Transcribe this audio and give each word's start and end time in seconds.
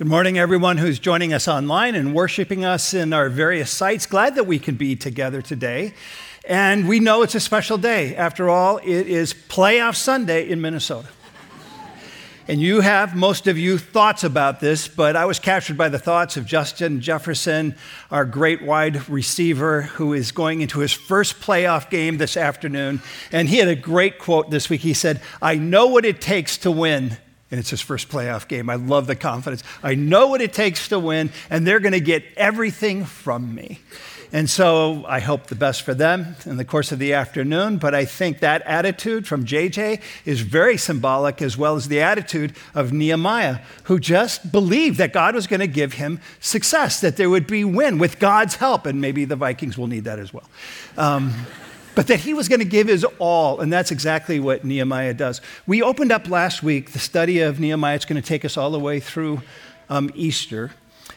Good 0.00 0.08
morning, 0.08 0.38
everyone 0.38 0.78
who's 0.78 0.98
joining 0.98 1.34
us 1.34 1.46
online 1.46 1.94
and 1.94 2.14
worshiping 2.14 2.64
us 2.64 2.94
in 2.94 3.12
our 3.12 3.28
various 3.28 3.70
sites. 3.70 4.06
Glad 4.06 4.36
that 4.36 4.44
we 4.44 4.58
can 4.58 4.76
be 4.76 4.96
together 4.96 5.42
today. 5.42 5.92
And 6.48 6.88
we 6.88 7.00
know 7.00 7.20
it's 7.20 7.34
a 7.34 7.40
special 7.40 7.76
day. 7.76 8.16
After 8.16 8.48
all, 8.48 8.78
it 8.78 8.86
is 9.06 9.34
Playoff 9.34 9.96
Sunday 9.96 10.48
in 10.48 10.62
Minnesota. 10.62 11.08
And 12.48 12.62
you 12.62 12.80
have, 12.80 13.14
most 13.14 13.46
of 13.46 13.58
you, 13.58 13.76
thoughts 13.76 14.24
about 14.24 14.58
this, 14.60 14.88
but 14.88 15.16
I 15.16 15.26
was 15.26 15.38
captured 15.38 15.76
by 15.76 15.90
the 15.90 15.98
thoughts 15.98 16.38
of 16.38 16.46
Justin 16.46 17.02
Jefferson, 17.02 17.76
our 18.10 18.24
great 18.24 18.62
wide 18.62 19.06
receiver, 19.06 19.82
who 19.82 20.14
is 20.14 20.32
going 20.32 20.62
into 20.62 20.78
his 20.78 20.94
first 20.94 21.42
playoff 21.42 21.90
game 21.90 22.16
this 22.16 22.38
afternoon. 22.38 23.02
And 23.32 23.50
he 23.50 23.58
had 23.58 23.68
a 23.68 23.76
great 23.76 24.18
quote 24.18 24.50
this 24.50 24.70
week. 24.70 24.80
He 24.80 24.94
said, 24.94 25.20
I 25.42 25.56
know 25.56 25.88
what 25.88 26.06
it 26.06 26.22
takes 26.22 26.56
to 26.56 26.70
win 26.70 27.18
and 27.50 27.58
it's 27.58 27.70
his 27.70 27.80
first 27.80 28.08
playoff 28.08 28.48
game. 28.48 28.70
I 28.70 28.76
love 28.76 29.06
the 29.06 29.16
confidence. 29.16 29.62
I 29.82 29.94
know 29.94 30.28
what 30.28 30.40
it 30.40 30.52
takes 30.52 30.88
to 30.88 30.98
win, 30.98 31.30
and 31.48 31.66
they're 31.66 31.80
going 31.80 31.92
to 31.92 32.00
get 32.00 32.24
everything 32.36 33.04
from 33.04 33.54
me. 33.54 33.80
And 34.32 34.48
so 34.48 35.04
I 35.08 35.18
hope 35.18 35.46
the 35.46 35.56
best 35.56 35.82
for 35.82 35.92
them 35.92 36.36
in 36.46 36.56
the 36.56 36.64
course 36.64 36.92
of 36.92 37.00
the 37.00 37.12
afternoon. 37.14 37.78
But 37.78 37.96
I 37.96 38.04
think 38.04 38.38
that 38.40 38.62
attitude 38.62 39.26
from 39.26 39.44
JJ 39.44 40.00
is 40.24 40.40
very 40.40 40.76
symbolic, 40.76 41.42
as 41.42 41.56
well 41.56 41.74
as 41.74 41.88
the 41.88 42.00
attitude 42.00 42.54
of 42.72 42.92
Nehemiah, 42.92 43.58
who 43.84 43.98
just 43.98 44.52
believed 44.52 44.98
that 44.98 45.12
God 45.12 45.34
was 45.34 45.48
going 45.48 45.60
to 45.60 45.66
give 45.66 45.94
him 45.94 46.20
success, 46.38 47.00
that 47.00 47.16
there 47.16 47.28
would 47.28 47.48
be 47.48 47.64
win 47.64 47.98
with 47.98 48.20
God's 48.20 48.56
help. 48.56 48.86
And 48.86 49.00
maybe 49.00 49.24
the 49.24 49.36
Vikings 49.36 49.76
will 49.76 49.88
need 49.88 50.04
that 50.04 50.20
as 50.20 50.32
well. 50.32 50.48
Um, 50.96 51.32
but 52.00 52.06
that 52.06 52.20
he 52.20 52.32
was 52.32 52.48
going 52.48 52.60
to 52.60 52.64
give 52.64 52.88
his 52.88 53.04
all. 53.18 53.60
And 53.60 53.70
that's 53.70 53.90
exactly 53.90 54.40
what 54.40 54.64
Nehemiah 54.64 55.12
does. 55.12 55.42
We 55.66 55.82
opened 55.82 56.12
up 56.12 56.30
last 56.30 56.62
week 56.62 56.92
the 56.92 56.98
study 56.98 57.40
of 57.40 57.60
Nehemiah. 57.60 57.94
It's 57.94 58.06
going 58.06 58.22
to 58.22 58.26
take 58.26 58.42
us 58.42 58.56
all 58.56 58.70
the 58.70 58.80
way 58.80 59.00
through 59.00 59.42
um, 59.90 60.10
Easter. 60.14 60.70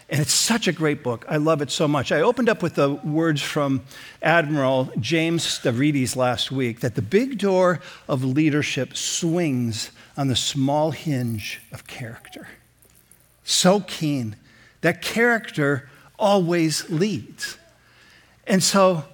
And 0.09 0.19
it's 0.19 0.33
such 0.33 0.67
a 0.67 0.73
great 0.73 1.01
book. 1.01 1.25
I 1.29 1.37
love 1.37 1.61
it 1.61 1.71
so 1.71 1.87
much. 1.87 2.11
I 2.11 2.19
opened 2.19 2.49
up 2.49 2.61
with 2.61 2.75
the 2.75 2.95
words 2.95 3.41
from 3.41 3.83
Admiral 4.21 4.91
James 4.99 5.45
Stavridis 5.45 6.17
last 6.17 6.51
week 6.51 6.81
that 6.81 6.95
the 6.95 7.01
big 7.01 7.37
door 7.37 7.79
of 8.09 8.25
leadership 8.25 8.97
swings 8.97 9.89
on 10.17 10.27
the 10.27 10.35
small 10.35 10.91
hinge 10.91 11.61
of 11.71 11.87
character. 11.87 12.49
So 13.45 13.79
keen 13.79 14.35
that 14.81 15.01
character 15.01 15.89
always 16.19 16.89
leads. 16.89 17.57
And 18.45 18.61
so 18.61 19.05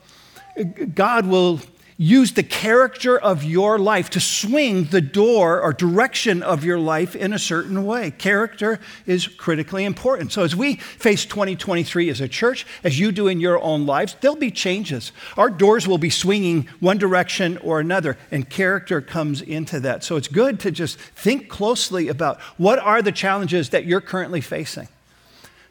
God 0.64 1.26
will 1.26 1.62
use 2.02 2.32
the 2.32 2.44
character 2.44 3.20
of 3.20 3.44
your 3.44 3.78
life 3.78 4.10
to 4.10 4.22
swing 4.22 4.86
the 4.86 5.02
door 5.02 5.62
or 5.62 5.74
direction 5.74 6.42
of 6.42 6.64
your 6.64 6.80
life 6.80 7.14
in 7.14 7.34
a 7.34 7.38
certain 7.38 7.86
way. 7.86 8.10
Character 8.12 8.80
is 9.06 9.28
critically 9.28 9.84
important. 9.84 10.32
So, 10.32 10.44
as 10.44 10.56
we 10.56 10.76
face 10.78 11.26
2023 11.26 12.10
as 12.10 12.22
a 12.22 12.30
church, 12.30 12.66
as 12.86 12.98
you 12.98 13.12
do 13.12 13.28
in 13.28 13.42
your 13.42 13.62
own 13.62 13.86
lives, 13.86 14.16
there'll 14.22 14.38
be 14.38 14.50
changes. 14.50 15.12
Our 15.36 15.50
doors 15.50 15.90
will 15.90 15.98
be 15.98 16.10
swinging 16.10 16.70
one 16.80 16.98
direction 16.98 17.58
or 17.58 17.82
another, 17.82 18.18
and 18.32 18.50
character 18.50 19.02
comes 19.02 19.42
into 19.42 19.82
that. 19.82 20.06
So, 20.06 20.16
it's 20.16 20.30
good 20.30 20.62
to 20.62 20.72
just 20.72 20.98
think 20.98 21.50
closely 21.50 22.08
about 22.08 22.40
what 22.56 22.80
are 22.80 23.02
the 23.02 23.12
challenges 23.12 23.72
that 23.72 23.86
you're 23.86 24.00
currently 24.00 24.42
facing. 24.42 24.88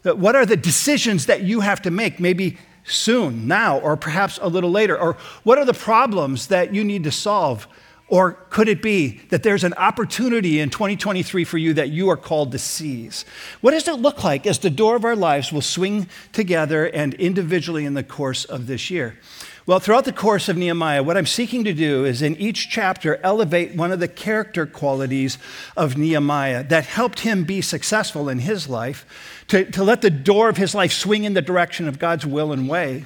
What 0.02 0.36
are 0.36 0.46
the 0.46 0.56
decisions 0.56 1.26
that 1.26 1.42
you 1.42 1.60
have 1.60 1.82
to 1.82 1.90
make? 1.90 2.20
Maybe 2.20 2.58
soon, 2.90 3.46
now, 3.46 3.78
or 3.78 3.96
perhaps 3.96 4.38
a 4.42 4.48
little 4.48 4.70
later? 4.70 4.98
Or 4.98 5.16
what 5.42 5.58
are 5.58 5.64
the 5.64 5.74
problems 5.74 6.48
that 6.48 6.74
you 6.74 6.84
need 6.84 7.04
to 7.04 7.10
solve? 7.10 7.66
Or 8.08 8.32
could 8.48 8.68
it 8.68 8.80
be 8.80 9.20
that 9.28 9.42
there's 9.42 9.64
an 9.64 9.74
opportunity 9.74 10.60
in 10.60 10.70
2023 10.70 11.44
for 11.44 11.58
you 11.58 11.74
that 11.74 11.90
you 11.90 12.08
are 12.08 12.16
called 12.16 12.52
to 12.52 12.58
seize? 12.58 13.26
What 13.60 13.72
does 13.72 13.86
it 13.86 14.00
look 14.00 14.24
like 14.24 14.46
as 14.46 14.58
the 14.58 14.70
door 14.70 14.96
of 14.96 15.04
our 15.04 15.16
lives 15.16 15.52
will 15.52 15.60
swing 15.60 16.08
together 16.32 16.86
and 16.86 17.12
individually 17.14 17.84
in 17.84 17.92
the 17.92 18.02
course 18.02 18.46
of 18.46 18.66
this 18.66 18.90
year? 18.90 19.18
Well, 19.66 19.80
throughout 19.80 20.06
the 20.06 20.14
course 20.14 20.48
of 20.48 20.56
Nehemiah, 20.56 21.02
what 21.02 21.18
I'm 21.18 21.26
seeking 21.26 21.64
to 21.64 21.74
do 21.74 22.06
is 22.06 22.22
in 22.22 22.34
each 22.36 22.70
chapter 22.70 23.20
elevate 23.22 23.74
one 23.74 23.92
of 23.92 24.00
the 24.00 24.08
character 24.08 24.64
qualities 24.64 25.36
of 25.76 25.98
Nehemiah 25.98 26.64
that 26.64 26.86
helped 26.86 27.20
him 27.20 27.44
be 27.44 27.60
successful 27.60 28.30
in 28.30 28.38
his 28.38 28.70
life 28.70 29.04
to, 29.48 29.70
to 29.72 29.84
let 29.84 30.00
the 30.00 30.08
door 30.08 30.48
of 30.48 30.56
his 30.56 30.74
life 30.74 30.92
swing 30.92 31.24
in 31.24 31.34
the 31.34 31.42
direction 31.42 31.86
of 31.86 31.98
God's 31.98 32.24
will 32.24 32.50
and 32.50 32.66
way. 32.66 33.04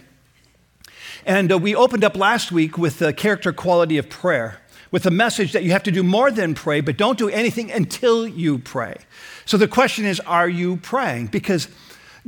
And 1.26 1.50
uh, 1.50 1.58
we 1.58 1.74
opened 1.74 2.04
up 2.04 2.16
last 2.16 2.52
week 2.52 2.78
with 2.78 3.00
the 3.00 3.12
character 3.12 3.52
quality 3.52 3.98
of 3.98 4.08
prayer, 4.08 4.58
with 4.92 5.02
the 5.02 5.10
message 5.10 5.50
that 5.52 5.64
you 5.64 5.72
have 5.72 5.82
to 5.82 5.90
do 5.90 6.04
more 6.04 6.30
than 6.30 6.54
pray, 6.54 6.80
but 6.80 6.96
don't 6.96 7.18
do 7.18 7.28
anything 7.28 7.72
until 7.72 8.26
you 8.26 8.58
pray. 8.58 8.96
So 9.44 9.56
the 9.56 9.66
question 9.66 10.04
is 10.04 10.20
are 10.20 10.48
you 10.48 10.76
praying? 10.76 11.26
Because 11.28 11.66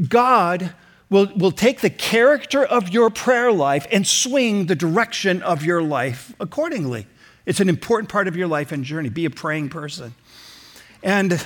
God 0.08 0.74
will, 1.08 1.28
will 1.36 1.52
take 1.52 1.80
the 1.80 1.90
character 1.90 2.64
of 2.64 2.88
your 2.88 3.08
prayer 3.10 3.52
life 3.52 3.86
and 3.92 4.04
swing 4.04 4.66
the 4.66 4.74
direction 4.74 5.40
of 5.42 5.64
your 5.64 5.82
life 5.82 6.34
accordingly. 6.40 7.06
It's 7.46 7.60
an 7.60 7.68
important 7.68 8.08
part 8.08 8.26
of 8.26 8.34
your 8.34 8.48
life 8.48 8.72
and 8.72 8.82
journey. 8.82 9.10
Be 9.10 9.26
a 9.26 9.30
praying 9.30 9.68
person. 9.68 10.14
And 11.04 11.44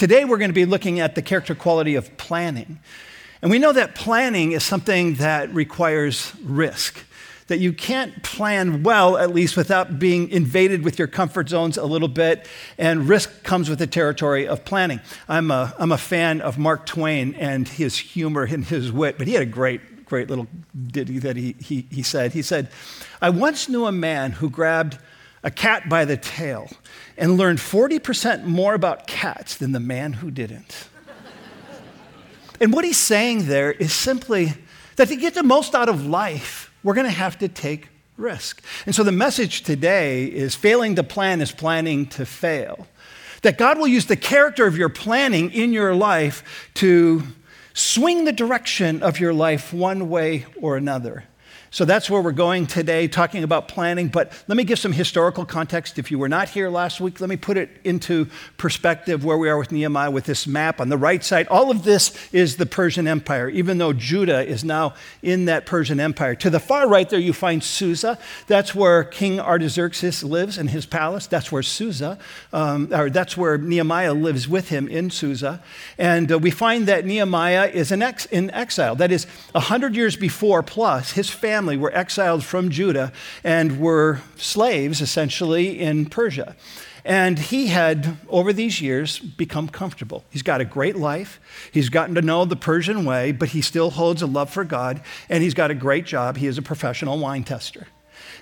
Today, 0.00 0.24
we're 0.24 0.38
going 0.38 0.48
to 0.48 0.54
be 0.54 0.64
looking 0.64 0.98
at 0.98 1.14
the 1.14 1.20
character 1.20 1.54
quality 1.54 1.94
of 1.94 2.16
planning. 2.16 2.80
And 3.42 3.50
we 3.50 3.58
know 3.58 3.70
that 3.70 3.94
planning 3.94 4.52
is 4.52 4.64
something 4.64 5.16
that 5.16 5.52
requires 5.52 6.32
risk, 6.42 7.04
that 7.50 7.58
you 7.58 7.72
can't 7.72 8.22
plan 8.22 8.84
well, 8.84 9.18
at 9.18 9.34
least 9.34 9.56
without 9.56 9.98
being 9.98 10.28
invaded 10.30 10.84
with 10.84 11.00
your 11.00 11.08
comfort 11.08 11.48
zones 11.48 11.76
a 11.76 11.84
little 11.84 12.06
bit. 12.06 12.46
And 12.78 13.08
risk 13.08 13.42
comes 13.42 13.68
with 13.68 13.80
the 13.80 13.88
territory 13.88 14.46
of 14.46 14.64
planning. 14.64 15.00
I'm 15.28 15.50
a, 15.50 15.74
I'm 15.76 15.90
a 15.90 15.98
fan 15.98 16.40
of 16.42 16.58
Mark 16.58 16.86
Twain 16.86 17.34
and 17.34 17.66
his 17.66 17.98
humor 17.98 18.44
and 18.44 18.64
his 18.64 18.92
wit, 18.92 19.18
but 19.18 19.26
he 19.26 19.32
had 19.32 19.42
a 19.42 19.46
great, 19.46 20.04
great 20.04 20.30
little 20.30 20.46
ditty 20.86 21.18
that 21.18 21.34
he, 21.34 21.56
he, 21.58 21.88
he 21.90 22.04
said. 22.04 22.34
He 22.34 22.42
said, 22.42 22.68
I 23.20 23.30
once 23.30 23.68
knew 23.68 23.84
a 23.84 23.92
man 23.92 24.30
who 24.30 24.48
grabbed 24.48 24.98
a 25.42 25.50
cat 25.50 25.88
by 25.88 26.04
the 26.04 26.16
tail 26.16 26.70
and 27.18 27.36
learned 27.36 27.58
40% 27.58 28.44
more 28.44 28.74
about 28.74 29.08
cats 29.08 29.56
than 29.56 29.72
the 29.72 29.80
man 29.80 30.12
who 30.12 30.30
didn't. 30.30 30.88
and 32.60 32.72
what 32.72 32.84
he's 32.84 32.96
saying 32.96 33.46
there 33.46 33.72
is 33.72 33.92
simply 33.92 34.52
that 34.94 35.08
to 35.08 35.16
get 35.16 35.34
the 35.34 35.42
most 35.42 35.74
out 35.74 35.88
of 35.88 36.06
life, 36.06 36.69
we're 36.82 36.94
going 36.94 37.06
to 37.06 37.10
have 37.10 37.38
to 37.38 37.48
take 37.48 37.88
risk. 38.16 38.62
And 38.86 38.94
so 38.94 39.02
the 39.02 39.12
message 39.12 39.62
today 39.62 40.26
is 40.26 40.54
failing 40.54 40.94
to 40.96 41.02
plan 41.02 41.40
is 41.40 41.52
planning 41.52 42.06
to 42.08 42.26
fail. 42.26 42.86
That 43.42 43.56
God 43.56 43.78
will 43.78 43.86
use 43.86 44.06
the 44.06 44.16
character 44.16 44.66
of 44.66 44.76
your 44.76 44.90
planning 44.90 45.50
in 45.50 45.72
your 45.72 45.94
life 45.94 46.70
to 46.74 47.22
swing 47.72 48.24
the 48.24 48.32
direction 48.32 49.02
of 49.02 49.18
your 49.18 49.32
life 49.32 49.72
one 49.72 50.10
way 50.10 50.44
or 50.60 50.76
another. 50.76 51.24
So 51.72 51.84
that's 51.84 52.10
where 52.10 52.20
we're 52.20 52.32
going 52.32 52.66
today, 52.66 53.06
talking 53.06 53.44
about 53.44 53.68
planning. 53.68 54.08
But 54.08 54.32
let 54.48 54.56
me 54.56 54.64
give 54.64 54.80
some 54.80 54.90
historical 54.90 55.44
context. 55.44 56.00
If 56.00 56.10
you 56.10 56.18
were 56.18 56.28
not 56.28 56.48
here 56.48 56.68
last 56.68 57.00
week, 57.00 57.20
let 57.20 57.30
me 57.30 57.36
put 57.36 57.56
it 57.56 57.70
into 57.84 58.26
perspective 58.56 59.24
where 59.24 59.38
we 59.38 59.48
are 59.48 59.56
with 59.56 59.70
Nehemiah 59.70 60.10
with 60.10 60.24
this 60.24 60.48
map. 60.48 60.80
On 60.80 60.88
the 60.88 60.98
right 60.98 61.22
side, 61.22 61.46
all 61.46 61.70
of 61.70 61.84
this 61.84 62.12
is 62.32 62.56
the 62.56 62.66
Persian 62.66 63.06
Empire, 63.06 63.48
even 63.48 63.78
though 63.78 63.92
Judah 63.92 64.44
is 64.44 64.64
now 64.64 64.94
in 65.22 65.44
that 65.44 65.64
Persian 65.64 66.00
Empire. 66.00 66.34
To 66.34 66.50
the 66.50 66.58
far 66.58 66.88
right 66.88 67.08
there, 67.08 67.20
you 67.20 67.32
find 67.32 67.62
Susa. 67.62 68.18
That's 68.48 68.74
where 68.74 69.04
King 69.04 69.38
Artaxerxes 69.38 70.24
lives 70.24 70.58
in 70.58 70.66
his 70.66 70.86
palace. 70.86 71.28
That's 71.28 71.52
where 71.52 71.62
Susa, 71.62 72.18
um, 72.52 72.92
or 72.92 73.10
that's 73.10 73.36
where 73.36 73.58
Nehemiah 73.58 74.12
lives 74.14 74.48
with 74.48 74.70
him 74.70 74.88
in 74.88 75.08
Susa. 75.08 75.62
And 75.98 76.32
uh, 76.32 76.38
we 76.40 76.50
find 76.50 76.88
that 76.88 77.06
Nehemiah 77.06 77.68
is 77.68 77.92
in, 77.92 78.02
ex- 78.02 78.26
in 78.26 78.50
exile. 78.50 78.96
That 78.96 79.12
is, 79.12 79.26
100 79.52 79.94
years 79.94 80.16
before 80.16 80.64
plus, 80.64 81.12
his 81.12 81.30
family 81.30 81.59
family 81.60 81.76
were 81.76 81.94
exiled 81.94 82.42
from 82.42 82.70
Judah 82.70 83.12
and 83.44 83.78
were 83.78 84.22
slaves 84.36 85.02
essentially 85.02 85.78
in 85.78 86.06
Persia. 86.06 86.56
And 87.04 87.38
he 87.38 87.66
had, 87.66 88.16
over 88.30 88.50
these 88.54 88.80
years, 88.80 89.18
become 89.18 89.68
comfortable. 89.68 90.24
He's 90.30 90.40
got 90.40 90.62
a 90.62 90.64
great 90.64 90.96
life. 90.96 91.38
He's 91.70 91.90
gotten 91.90 92.14
to 92.14 92.22
know 92.22 92.46
the 92.46 92.56
Persian 92.56 93.04
way, 93.04 93.32
but 93.32 93.50
he 93.50 93.60
still 93.60 93.90
holds 93.90 94.22
a 94.22 94.26
love 94.26 94.48
for 94.48 94.64
God, 94.64 95.02
and 95.28 95.42
he's 95.42 95.52
got 95.52 95.70
a 95.70 95.74
great 95.74 96.06
job. 96.06 96.38
He 96.38 96.46
is 96.46 96.56
a 96.56 96.62
professional 96.62 97.18
wine 97.18 97.44
tester. 97.44 97.88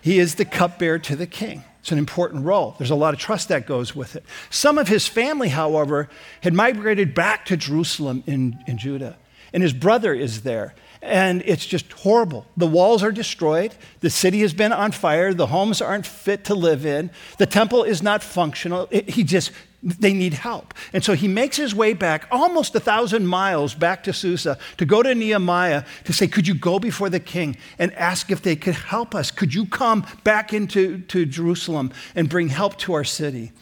He 0.01 0.21
is 0.21 0.37
the 0.37 0.45
cupbearer 0.45 1.01
to 1.01 1.17
the 1.17 1.27
king. 1.27 1.65
It's 1.81 1.91
an 1.91 1.99
important 1.99 2.45
role. 2.45 2.77
There's 2.79 2.91
a 2.91 2.95
lot 2.95 3.15
of 3.15 3.21
trust 3.21 3.49
that 3.49 3.67
goes 3.67 3.97
with 3.97 4.15
it. 4.15 4.25
Some 4.49 4.79
of 4.79 4.87
his 4.87 5.09
family, 5.09 5.49
however, 5.49 6.09
had 6.43 6.55
migrated 6.55 7.15
back 7.15 7.47
to 7.47 7.57
Jerusalem 7.57 8.23
in, 8.29 8.63
in 8.69 8.79
Judah, 8.79 9.17
and 9.53 9.65
his 9.65 9.73
brother 9.73 10.15
is 10.15 10.43
there 10.43 10.75
and 11.03 11.43
it's 11.47 11.65
just 11.65 11.91
horrible. 11.93 12.47
The 12.57 12.67
walls 12.67 13.03
are 13.03 13.13
destroyed. 13.13 13.75
The 14.01 14.11
city 14.11 14.41
has 14.41 14.53
been 14.53 14.73
on 14.73 14.93
fire. 14.93 15.33
The 15.33 15.47
homes 15.47 15.81
aren't 15.81 16.07
fit 16.07 16.45
to 16.47 16.55
live 16.55 16.85
in. 16.85 17.11
The 17.39 17.47
temple 17.47 17.85
is 17.85 18.03
not 18.03 18.23
functional. 18.23 18.89
It, 18.91 19.11
he 19.11 19.23
just, 19.23 19.53
they 19.83 20.13
need 20.13 20.35
help. 20.35 20.75
And 20.93 21.05
so 21.05 21.15
he 21.15 21.29
makes 21.29 21.57
his 21.57 21.75
way 21.75 21.93
back 21.93 22.27
almost 22.31 22.75
a 22.75 22.81
thousand 22.81 23.27
miles 23.27 23.75
back 23.75 24.03
to 24.05 24.13
Susa 24.13 24.59
to 24.77 24.85
go 24.85 25.03
to 25.03 25.15
Nehemiah 25.15 25.85
to 26.05 26.13
say, 26.13 26.27
Could 26.27 26.49
you 26.49 26.55
go 26.55 26.79
before 26.79 27.09
the 27.09 27.21
king 27.21 27.57
and 27.79 27.93
ask 27.95 28.31
if 28.31 28.43
they 28.43 28.57
could 28.57 28.75
help 28.75 29.15
us? 29.15 29.31
Could 29.31 29.55
you 29.55 29.67
come 29.67 30.05
back 30.25 30.53
into 30.53 30.99
to 31.03 31.25
Jerusalem 31.27 31.93
and 32.17 32.29
bring 32.29 32.49
help 32.49 32.77
to 32.79 32.95
our 32.95 33.05
city? 33.05 33.53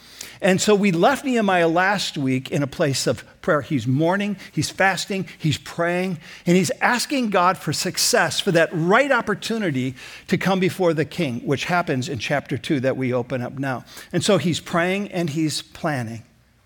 And 0.40 0.60
so 0.60 0.74
we 0.74 0.92
left 0.92 1.24
Nehemiah 1.24 1.68
last 1.68 2.18
week 2.18 2.50
in 2.50 2.62
a 2.62 2.66
place 2.66 3.06
of 3.06 3.24
prayer. 3.40 3.60
He's 3.60 3.86
mourning, 3.86 4.36
he's 4.52 4.70
fasting, 4.70 5.26
he's 5.38 5.58
praying, 5.58 6.18
and 6.44 6.56
he's 6.56 6.70
asking 6.80 7.30
God 7.30 7.56
for 7.56 7.72
success, 7.72 8.40
for 8.40 8.52
that 8.52 8.68
right 8.72 9.10
opportunity 9.10 9.94
to 10.26 10.36
come 10.36 10.60
before 10.60 10.92
the 10.94 11.04
king, 11.04 11.40
which 11.40 11.66
happens 11.66 12.08
in 12.08 12.18
chapter 12.18 12.58
2 12.58 12.80
that 12.80 12.96
we 12.96 13.12
open 13.12 13.42
up 13.42 13.58
now. 13.58 13.84
And 14.12 14.24
so 14.24 14.38
he's 14.38 14.60
praying 14.60 15.12
and 15.12 15.30
he's 15.30 15.62
planning. 15.62 16.22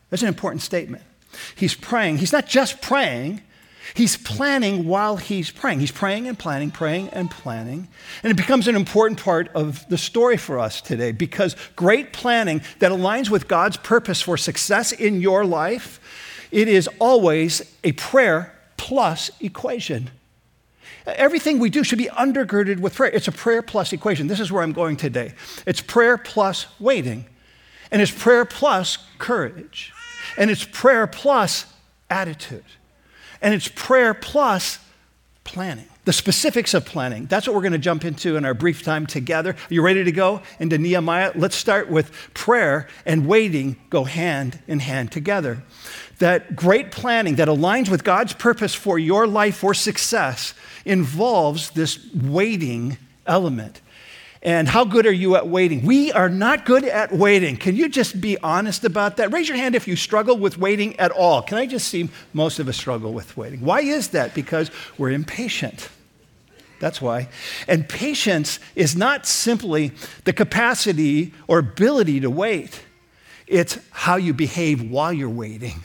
That's 0.08 0.22
an 0.22 0.28
important 0.28 0.62
statement. 0.62 1.05
He's 1.55 1.75
praying. 1.75 2.19
He's 2.19 2.32
not 2.32 2.46
just 2.46 2.81
praying, 2.81 3.43
He's 3.94 4.16
planning 4.16 4.87
while 4.87 5.16
he's 5.16 5.50
praying. 5.50 5.81
He's 5.81 5.90
praying 5.90 6.28
and 6.28 6.38
planning, 6.38 6.70
praying 6.70 7.08
and 7.10 7.31
planning. 7.31 7.88
And 8.22 8.31
it 8.31 8.37
becomes 8.37 8.69
an 8.69 8.76
important 8.76 9.22
part 9.22 9.48
of 9.54 9.88
the 9.88 9.98
story 9.98 10.37
for 10.37 10.58
us 10.58 10.81
today 10.81 11.12
because 11.12 11.56
great 11.76 12.12
planning 12.12 12.62
that 12.78 12.92
aligns 12.92 13.31
with 13.31 13.48
God's 13.48 13.76
purpose 13.76 14.22
for 14.22 14.37
success 14.37 14.92
in 14.92 15.20
your 15.20 15.44
life, 15.44 16.00
it 16.50 16.69
is 16.69 16.88
always 16.98 17.62
a 17.84 17.92
prayer 17.92 18.54
plus 18.76 19.31
equation. 19.40 20.10
Everything 21.06 21.58
we 21.58 21.70
do 21.70 21.82
should 21.82 21.98
be 21.98 22.06
undergirded 22.06 22.81
with 22.81 22.94
prayer. 22.94 23.10
It's 23.10 23.28
a 23.28 23.32
prayer 23.32 23.62
plus 23.62 23.93
equation. 23.93 24.26
This 24.26 24.40
is 24.40 24.52
where 24.52 24.62
I'm 24.62 24.72
going 24.72 24.96
today. 24.96 25.34
It's 25.66 25.81
prayer 25.81 26.19
plus 26.19 26.66
waiting, 26.78 27.26
and 27.90 28.02
it's 28.02 28.10
prayer 28.10 28.44
plus 28.44 28.98
courage, 29.19 29.93
and 30.36 30.50
it's 30.50 30.64
prayer 30.64 31.06
plus 31.06 31.66
attitude. 32.08 32.64
And 33.42 33.54
it's 33.54 33.69
prayer 33.69 34.14
plus 34.14 34.78
planning. 35.44 35.87
The 36.04 36.12
specifics 36.12 36.75
of 36.75 36.87
planning. 36.87 37.26
That's 37.26 37.46
what 37.46 37.54
we're 37.54 37.62
going 37.62 37.72
to 37.72 37.78
jump 37.78 38.04
into 38.04 38.37
in 38.37 38.44
our 38.44 38.54
brief 38.54 38.82
time 38.82 39.06
together. 39.06 39.50
Are 39.50 39.75
you 39.75 39.82
ready 39.82 40.02
to 40.04 40.12
go 40.12 40.42
into 40.58 40.78
Nehemiah? 40.78 41.32
Let's 41.34 41.56
start 41.56 41.90
with 41.90 42.10
prayer 42.34 42.88
and 43.04 43.26
waiting 43.26 43.76
go 43.90 44.04
hand 44.04 44.60
in 44.66 44.81
hand 44.81 45.12
together. 45.12 45.62
That 46.19 46.56
great 46.56 46.90
planning 46.90 47.37
that 47.37 47.48
aligns 47.48 47.88
with 47.88 48.04
God's 48.04 48.32
purpose 48.32 48.75
for 48.75 48.98
your 48.98 49.26
life 49.26 49.56
for 49.56 49.75
success 49.75 50.54
involves 50.84 51.70
this 51.70 51.98
waiting 52.14 52.98
element. 53.26 53.81
And 54.42 54.66
how 54.66 54.84
good 54.87 55.06
are 55.06 55.12
you 55.12 55.37
at 55.37 55.48
waiting? 55.48 55.84
We 55.84 56.12
are 56.12 56.31
not 56.31 56.64
good 56.64 56.84
at 56.84 57.12
waiting. 57.12 57.58
Can 57.58 57.76
you 57.76 57.90
just 57.90 58.20
be 58.20 58.38
honest 58.38 58.84
about 58.84 59.19
that? 59.19 59.32
Raise 59.32 59.48
your 59.48 59.58
hand 59.58 59.75
if 59.75 59.87
you 59.87 59.96
struggle 59.96 60.38
with 60.38 60.56
waiting 60.56 60.98
at 60.98 61.10
all. 61.10 61.42
Can 61.42 61.58
I 61.58 61.66
just 61.66 61.88
see 61.88 62.08
most 62.32 62.58
of 62.58 62.66
us 62.66 62.76
struggle 62.78 63.12
with 63.12 63.37
waiting? 63.37 63.60
Why 63.60 63.81
is 63.81 64.08
that? 64.08 64.34
Because 64.34 64.70
we're 64.96 65.10
impatient. 65.10 65.90
That's 66.78 67.02
why. 67.02 67.28
And 67.69 67.87
patience 67.87 68.58
is 68.75 68.96
not 68.96 69.26
simply 69.26 69.92
the 70.25 70.32
capacity 70.32 71.34
or 71.46 71.58
ability 71.58 72.20
to 72.20 72.31
wait, 72.31 72.82
it's 73.46 73.78
how 73.90 74.16
you 74.16 74.32
behave 74.32 74.90
while 74.90 75.12
you're 75.12 75.28
waiting. 75.28 75.82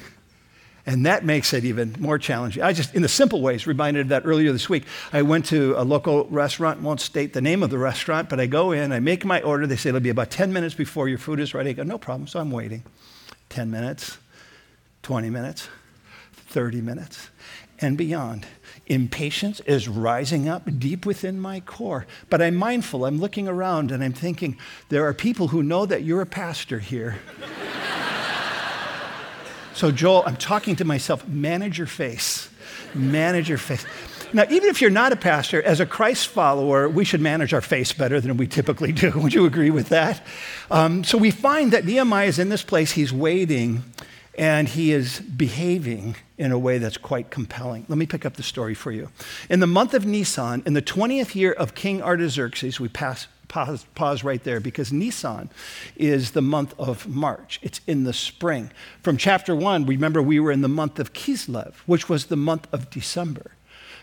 And 0.87 1.05
that 1.07 1.25
makes 1.25 1.51
it 1.51 1.65
even 1.65 1.95
more 1.99 2.19
challenging. 2.19 2.61
I 2.61 2.71
just, 2.71 2.93
in 2.93 3.01
the 3.01 3.07
simple 3.07 3.41
ways, 3.41 3.65
reminded 3.65 4.01
of 4.01 4.07
that 4.09 4.23
earlier 4.25 4.51
this 4.51 4.69
week. 4.69 4.83
I 5.11 5.23
went 5.23 5.45
to 5.47 5.73
a 5.77 5.83
local 5.83 6.25
restaurant, 6.25 6.81
won't 6.81 7.01
state 7.01 7.33
the 7.33 7.41
name 7.41 7.63
of 7.63 7.71
the 7.71 7.79
restaurant, 7.79 8.29
but 8.29 8.39
I 8.39 8.45
go 8.45 8.71
in, 8.71 8.91
I 8.91 8.99
make 8.99 9.25
my 9.25 9.41
order. 9.41 9.65
They 9.65 9.77
say 9.77 9.89
it'll 9.89 10.01
be 10.01 10.09
about 10.09 10.29
10 10.29 10.53
minutes 10.53 10.75
before 10.75 11.09
your 11.09 11.17
food 11.17 11.39
is 11.39 11.55
ready. 11.55 11.71
I 11.71 11.73
go, 11.73 11.83
no 11.83 11.97
problem. 11.97 12.27
So 12.27 12.39
I'm 12.39 12.51
waiting. 12.51 12.83
10 13.49 13.71
minutes, 13.71 14.19
20 15.01 15.31
minutes, 15.31 15.69
30 16.33 16.81
minutes, 16.81 17.29
and 17.79 17.97
beyond. 17.97 18.45
Impatience 18.85 19.61
is 19.61 19.87
rising 19.87 20.47
up 20.47 20.69
deep 20.77 21.05
within 21.05 21.39
my 21.39 21.61
core. 21.61 22.05
But 22.29 22.43
I'm 22.43 22.55
mindful, 22.55 23.05
I'm 23.05 23.19
looking 23.19 23.47
around, 23.47 23.91
and 23.91 24.03
I'm 24.03 24.13
thinking, 24.13 24.57
there 24.89 25.05
are 25.07 25.13
people 25.13 25.47
who 25.47 25.63
know 25.63 25.87
that 25.87 26.03
you're 26.03 26.21
a 26.21 26.27
pastor 26.27 26.77
here. 26.77 27.17
So, 29.75 29.91
Joel, 29.91 30.23
I'm 30.25 30.37
talking 30.37 30.77
to 30.77 30.85
myself 30.85 31.27
manage 31.27 31.77
your 31.77 31.87
face. 31.87 32.49
Manage 32.93 33.49
your 33.49 33.57
face. 33.57 33.85
Now, 34.31 34.45
even 34.49 34.69
if 34.69 34.79
you're 34.81 34.89
not 34.89 35.11
a 35.11 35.17
pastor, 35.17 35.61
as 35.61 35.81
a 35.81 35.85
Christ 35.85 36.29
follower, 36.29 36.87
we 36.87 37.03
should 37.03 37.19
manage 37.19 37.53
our 37.53 37.59
face 37.59 37.91
better 37.91 38.21
than 38.21 38.37
we 38.37 38.47
typically 38.47 38.93
do. 38.93 39.11
Would 39.15 39.33
you 39.33 39.45
agree 39.45 39.71
with 39.71 39.89
that? 39.89 40.25
Um, 40.71 41.03
so 41.03 41.17
we 41.17 41.29
find 41.29 41.73
that 41.73 41.83
Nehemiah 41.83 42.27
is 42.27 42.39
in 42.39 42.47
this 42.47 42.63
place, 42.63 42.93
he's 42.93 43.11
waiting, 43.11 43.83
and 44.37 44.69
he 44.69 44.93
is 44.93 45.19
behaving 45.19 46.15
in 46.37 46.53
a 46.53 46.59
way 46.59 46.77
that's 46.77 46.97
quite 46.97 47.29
compelling. 47.29 47.85
Let 47.89 47.97
me 47.97 48.05
pick 48.05 48.25
up 48.25 48.35
the 48.35 48.43
story 48.43 48.75
for 48.75 48.93
you. 48.93 49.09
In 49.49 49.59
the 49.59 49.67
month 49.67 49.93
of 49.93 50.05
Nisan, 50.05 50.63
in 50.65 50.73
the 50.73 50.81
20th 50.81 51.35
year 51.35 51.51
of 51.51 51.75
King 51.75 52.01
Artaxerxes, 52.01 52.79
we 52.79 52.87
pass 52.87 53.27
pause, 53.47 53.85
pause 53.95 54.23
right 54.23 54.43
there 54.43 54.59
because 54.59 54.91
Nisan 54.91 55.49
is 55.95 56.31
the 56.31 56.41
month 56.41 56.73
of 56.79 57.07
March. 57.07 57.59
It's 57.61 57.81
in 57.87 58.03
the 58.03 58.13
spring. 58.13 58.71
From 59.01 59.17
chapter 59.17 59.55
one, 59.55 59.85
remember 59.85 60.21
we 60.21 60.39
were 60.39 60.51
in 60.51 60.61
the 60.61 60.67
month 60.67 60.99
of 60.99 61.13
Kislev, 61.13 61.75
which 61.85 62.09
was 62.09 62.25
the 62.25 62.35
month 62.35 62.67
of 62.71 62.89
December. 62.89 63.51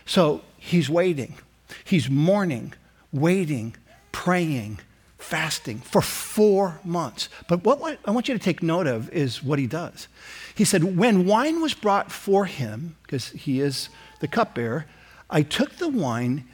So 0.05 0.41
he's 0.57 0.89
waiting, 0.89 1.35
he's 1.83 2.09
mourning, 2.09 2.73
waiting, 3.11 3.75
praying, 4.11 4.79
fasting 5.17 5.79
for 5.79 6.01
four 6.01 6.79
months. 6.83 7.29
But 7.47 7.63
what 7.63 7.99
I 8.05 8.11
want 8.11 8.27
you 8.27 8.33
to 8.33 8.43
take 8.43 8.61
note 8.61 8.87
of 8.87 9.09
is 9.11 9.41
what 9.41 9.59
he 9.59 9.67
does. 9.67 10.07
He 10.55 10.65
said, 10.65 10.97
When 10.97 11.25
wine 11.25 11.61
was 11.61 11.73
brought 11.73 12.11
for 12.11 12.45
him, 12.45 12.97
because 13.03 13.29
he 13.29 13.59
is 13.61 13.89
the 14.19 14.27
cupbearer, 14.27 14.85
I 15.29 15.41
took 15.41 15.77
the 15.77 15.87
wine 15.87 16.45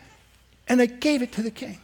and 0.67 0.81
I 0.81 0.85
gave 0.85 1.21
it 1.21 1.31
to 1.33 1.41
the 1.41 1.51
king. 1.51 1.79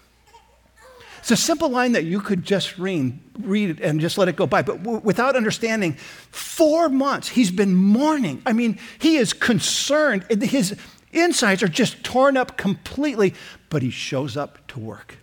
It's 1.26 1.32
a 1.32 1.36
simple 1.36 1.70
line 1.70 1.94
that 1.94 2.04
you 2.04 2.20
could 2.20 2.44
just 2.44 2.78
read, 2.78 3.18
read 3.40 3.82
and 3.82 4.00
just 4.00 4.16
let 4.20 4.28
it 4.28 4.36
go 4.36 4.46
by. 4.46 4.62
But 4.62 4.84
w- 4.84 5.02
without 5.04 5.36
understanding, 5.36 5.94
four 5.94 6.88
months 6.88 7.30
he's 7.30 7.50
been 7.50 7.74
mourning. 7.74 8.44
I 8.46 8.54
mean, 8.54 8.78
he 9.00 9.18
is 9.18 9.34
concerned. 9.34 10.24
His 10.30 10.78
insides 11.12 11.64
are 11.64 11.68
just 11.68 12.04
torn 12.04 12.38
up 12.38 12.58
completely, 12.58 13.34
but 13.72 13.82
he 13.82 13.90
shows 13.90 14.38
up 14.38 14.68
to 14.68 14.80
work. 14.80 15.18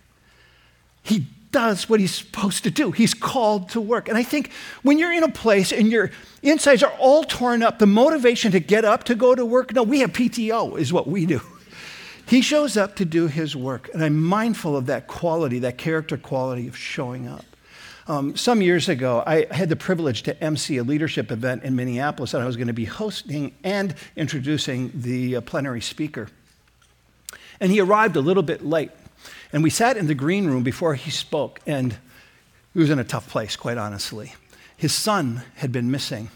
He 1.03 1.25
does 1.51 1.87
what 1.87 2.01
he's 2.01 2.13
supposed 2.13 2.65
to 2.65 2.69
do. 2.69 2.91
He's 2.91 3.13
called 3.13 3.69
to 3.69 3.79
work. 3.79 4.09
And 4.09 4.17
I 4.17 4.23
think 4.23 4.51
when 4.81 4.99
you're 4.99 5.13
in 5.13 5.23
a 5.23 5.31
place 5.31 5.71
and 5.71 5.89
your 5.89 6.11
insides 6.41 6.83
are 6.83 6.91
all 6.99 7.23
torn 7.23 7.63
up, 7.63 7.79
the 7.79 7.85
motivation 7.85 8.51
to 8.51 8.59
get 8.59 8.83
up 8.83 9.05
to 9.05 9.15
go 9.15 9.35
to 9.35 9.45
work, 9.45 9.73
no, 9.73 9.83
we 9.83 10.01
have 10.01 10.11
PTO, 10.11 10.77
is 10.77 10.91
what 10.91 11.07
we 11.07 11.25
do. 11.25 11.39
He 12.33 12.41
shows 12.41 12.77
up 12.77 12.95
to 12.95 13.05
do 13.05 13.27
his 13.27 13.55
work, 13.55 13.91
and 13.93 14.03
I'm 14.03 14.19
mindful 14.19 14.75
of 14.75 14.87
that 14.87 15.05
quality, 15.05 15.59
that 15.59 15.77
character 15.77 16.17
quality 16.17 16.67
of 16.67 16.75
showing 16.75 17.27
up. 17.27 17.45
Um, 18.07 18.35
some 18.35 18.59
years 18.59 18.89
ago, 18.89 19.21
I 19.27 19.45
had 19.51 19.69
the 19.69 19.75
privilege 19.75 20.23
to 20.23 20.43
MC 20.43 20.77
a 20.77 20.83
leadership 20.83 21.31
event 21.31 21.61
in 21.61 21.75
Minneapolis 21.75 22.31
that 22.31 22.41
I 22.41 22.47
was 22.47 22.55
going 22.55 22.69
to 22.69 22.73
be 22.73 22.85
hosting 22.85 23.53
and 23.63 23.93
introducing 24.15 24.91
the 24.95 25.35
uh, 25.35 25.41
plenary 25.41 25.79
speaker. 25.81 26.27
And 27.59 27.71
he 27.71 27.79
arrived 27.79 28.15
a 28.15 28.21
little 28.21 28.41
bit 28.41 28.65
late. 28.65 28.89
And 29.51 29.61
we 29.61 29.69
sat 29.69 29.95
in 29.95 30.07
the 30.07 30.15
green 30.15 30.47
room 30.47 30.63
before 30.63 30.95
he 30.95 31.11
spoke, 31.11 31.59
and 31.67 31.95
he 32.73 32.79
was 32.79 32.89
in 32.89 32.97
a 32.97 33.03
tough 33.03 33.29
place, 33.29 33.55
quite 33.55 33.77
honestly. 33.77 34.33
His 34.75 34.91
son 34.91 35.43
had 35.57 35.71
been 35.71 35.91
missing. 35.91 36.31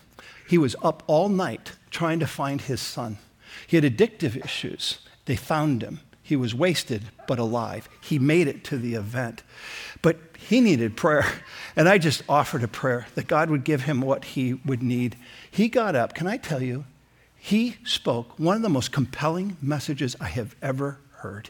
He 0.47 0.59
was 0.59 0.75
up 0.83 1.01
all 1.07 1.27
night 1.27 1.71
trying 1.89 2.19
to 2.19 2.27
find 2.27 2.61
his 2.61 2.81
son. 2.81 3.17
He 3.65 3.77
had 3.77 3.83
addictive 3.83 4.37
issues. 4.45 4.99
They 5.27 5.35
found 5.35 5.83
him. 5.83 5.99
He 6.23 6.35
was 6.35 6.55
wasted, 6.55 7.03
but 7.27 7.37
alive. 7.37 7.87
He 8.01 8.17
made 8.17 8.47
it 8.47 8.63
to 8.65 8.77
the 8.77 8.95
event. 8.95 9.43
But 10.01 10.17
he 10.37 10.59
needed 10.61 10.97
prayer. 10.97 11.25
And 11.75 11.87
I 11.87 11.99
just 11.99 12.23
offered 12.27 12.63
a 12.63 12.67
prayer 12.67 13.05
that 13.13 13.27
God 13.27 13.51
would 13.51 13.63
give 13.63 13.83
him 13.83 14.01
what 14.01 14.25
he 14.25 14.55
would 14.65 14.81
need. 14.81 15.15
He 15.51 15.67
got 15.67 15.95
up. 15.95 16.15
Can 16.15 16.25
I 16.25 16.37
tell 16.37 16.63
you? 16.63 16.85
He 17.37 17.77
spoke 17.83 18.39
one 18.39 18.55
of 18.55 18.61
the 18.61 18.69
most 18.69 18.91
compelling 18.91 19.57
messages 19.61 20.15
I 20.19 20.29
have 20.29 20.55
ever 20.61 20.97
heard. 21.17 21.49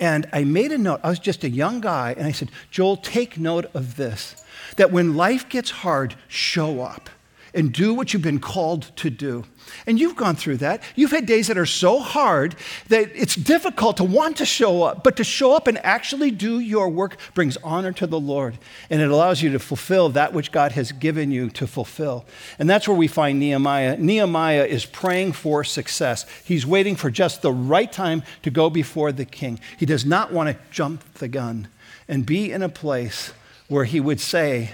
And 0.00 0.28
I 0.32 0.44
made 0.44 0.72
a 0.72 0.78
note. 0.78 1.00
I 1.04 1.08
was 1.08 1.18
just 1.18 1.44
a 1.44 1.48
young 1.48 1.80
guy, 1.80 2.14
and 2.18 2.26
I 2.26 2.32
said, 2.32 2.50
Joel, 2.70 2.96
take 2.96 3.38
note 3.38 3.66
of 3.74 3.96
this 3.96 4.34
that 4.76 4.90
when 4.90 5.16
life 5.16 5.48
gets 5.48 5.70
hard, 5.70 6.16
show 6.28 6.80
up 6.80 7.08
and 7.56 7.72
do 7.72 7.94
what 7.94 8.12
you've 8.12 8.22
been 8.22 8.38
called 8.38 8.92
to 8.96 9.10
do. 9.10 9.44
And 9.86 9.98
you've 9.98 10.14
gone 10.14 10.36
through 10.36 10.58
that. 10.58 10.82
You've 10.94 11.10
had 11.10 11.26
days 11.26 11.48
that 11.48 11.58
are 11.58 11.66
so 11.66 11.98
hard 11.98 12.54
that 12.88 13.10
it's 13.14 13.34
difficult 13.34 13.96
to 13.96 14.04
want 14.04 14.36
to 14.36 14.46
show 14.46 14.82
up, 14.82 15.02
but 15.02 15.16
to 15.16 15.24
show 15.24 15.54
up 15.54 15.66
and 15.66 15.78
actually 15.84 16.30
do 16.30 16.60
your 16.60 16.88
work 16.88 17.16
brings 17.34 17.56
honor 17.64 17.92
to 17.92 18.06
the 18.06 18.20
Lord. 18.20 18.58
And 18.90 19.00
it 19.00 19.10
allows 19.10 19.42
you 19.42 19.50
to 19.52 19.58
fulfill 19.58 20.10
that 20.10 20.32
which 20.32 20.52
God 20.52 20.72
has 20.72 20.92
given 20.92 21.30
you 21.30 21.50
to 21.50 21.66
fulfill. 21.66 22.26
And 22.58 22.70
that's 22.70 22.86
where 22.86 22.96
we 22.96 23.08
find 23.08 23.40
Nehemiah. 23.40 23.96
Nehemiah 23.96 24.66
is 24.66 24.84
praying 24.84 25.32
for 25.32 25.64
success. 25.64 26.26
He's 26.44 26.66
waiting 26.66 26.94
for 26.94 27.10
just 27.10 27.42
the 27.42 27.52
right 27.52 27.90
time 27.90 28.22
to 28.42 28.50
go 28.50 28.70
before 28.70 29.12
the 29.12 29.24
king. 29.24 29.58
He 29.78 29.86
does 29.86 30.04
not 30.04 30.32
want 30.32 30.50
to 30.50 30.62
jump 30.70 31.02
the 31.14 31.28
gun 31.28 31.68
and 32.06 32.26
be 32.26 32.52
in 32.52 32.62
a 32.62 32.68
place 32.68 33.32
where 33.68 33.84
he 33.84 33.98
would 33.98 34.20
say, 34.20 34.70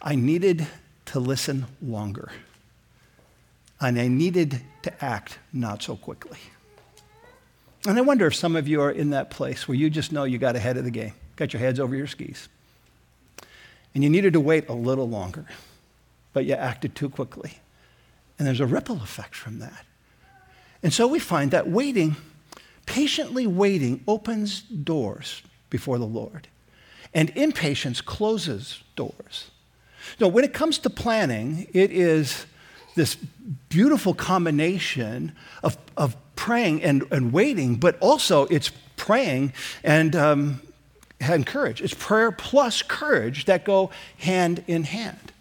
I 0.00 0.14
needed 0.14 0.66
to 1.06 1.20
listen 1.20 1.66
longer. 1.82 2.30
And 3.80 3.98
I 4.00 4.08
needed 4.08 4.60
to 4.82 5.04
act 5.04 5.38
not 5.52 5.82
so 5.82 5.96
quickly. 5.96 6.38
And 7.86 7.96
I 7.96 8.00
wonder 8.00 8.26
if 8.26 8.34
some 8.34 8.56
of 8.56 8.66
you 8.66 8.80
are 8.82 8.90
in 8.90 9.10
that 9.10 9.30
place 9.30 9.68
where 9.68 9.76
you 9.76 9.88
just 9.88 10.10
know 10.12 10.24
you 10.24 10.36
got 10.38 10.56
ahead 10.56 10.76
of 10.76 10.84
the 10.84 10.90
game, 10.90 11.14
got 11.36 11.52
your 11.52 11.60
heads 11.60 11.78
over 11.78 11.94
your 11.94 12.08
skis. 12.08 12.48
and 13.94 14.04
you 14.04 14.10
needed 14.10 14.32
to 14.32 14.40
wait 14.40 14.68
a 14.68 14.72
little 14.72 15.08
longer, 15.08 15.46
but 16.32 16.44
you 16.44 16.54
acted 16.54 16.94
too 16.94 17.08
quickly. 17.08 17.58
And 18.38 18.46
there's 18.46 18.60
a 18.60 18.66
ripple 18.66 18.96
effect 19.02 19.34
from 19.34 19.58
that. 19.58 19.84
And 20.82 20.92
so 20.92 21.06
we 21.08 21.18
find 21.18 21.50
that 21.50 21.68
waiting, 21.68 22.16
patiently 22.86 23.46
waiting, 23.46 24.04
opens 24.06 24.60
doors 24.60 25.42
before 25.70 25.98
the 25.98 26.06
Lord, 26.06 26.48
and 27.12 27.30
impatience 27.30 28.00
closes 28.00 28.82
doors. 28.94 29.50
No, 30.20 30.28
when 30.28 30.44
it 30.44 30.52
comes 30.52 30.78
to 30.78 30.90
planning, 30.90 31.66
it 31.72 31.90
is 31.90 32.46
this 32.94 33.16
beautiful 33.68 34.14
combination 34.14 35.32
of, 35.62 35.78
of 35.96 36.16
praying 36.36 36.82
and, 36.82 37.04
and 37.10 37.32
waiting, 37.32 37.76
but 37.76 37.96
also 38.00 38.46
it's 38.46 38.70
praying 38.96 39.52
and, 39.84 40.14
um, 40.16 40.60
and 41.20 41.46
courage. 41.46 41.80
It's 41.80 41.94
prayer 41.94 42.32
plus 42.32 42.82
courage 42.82 43.44
that 43.46 43.64
go 43.64 43.90
hand 44.18 44.64
in 44.66 44.84
hand. 44.84 45.32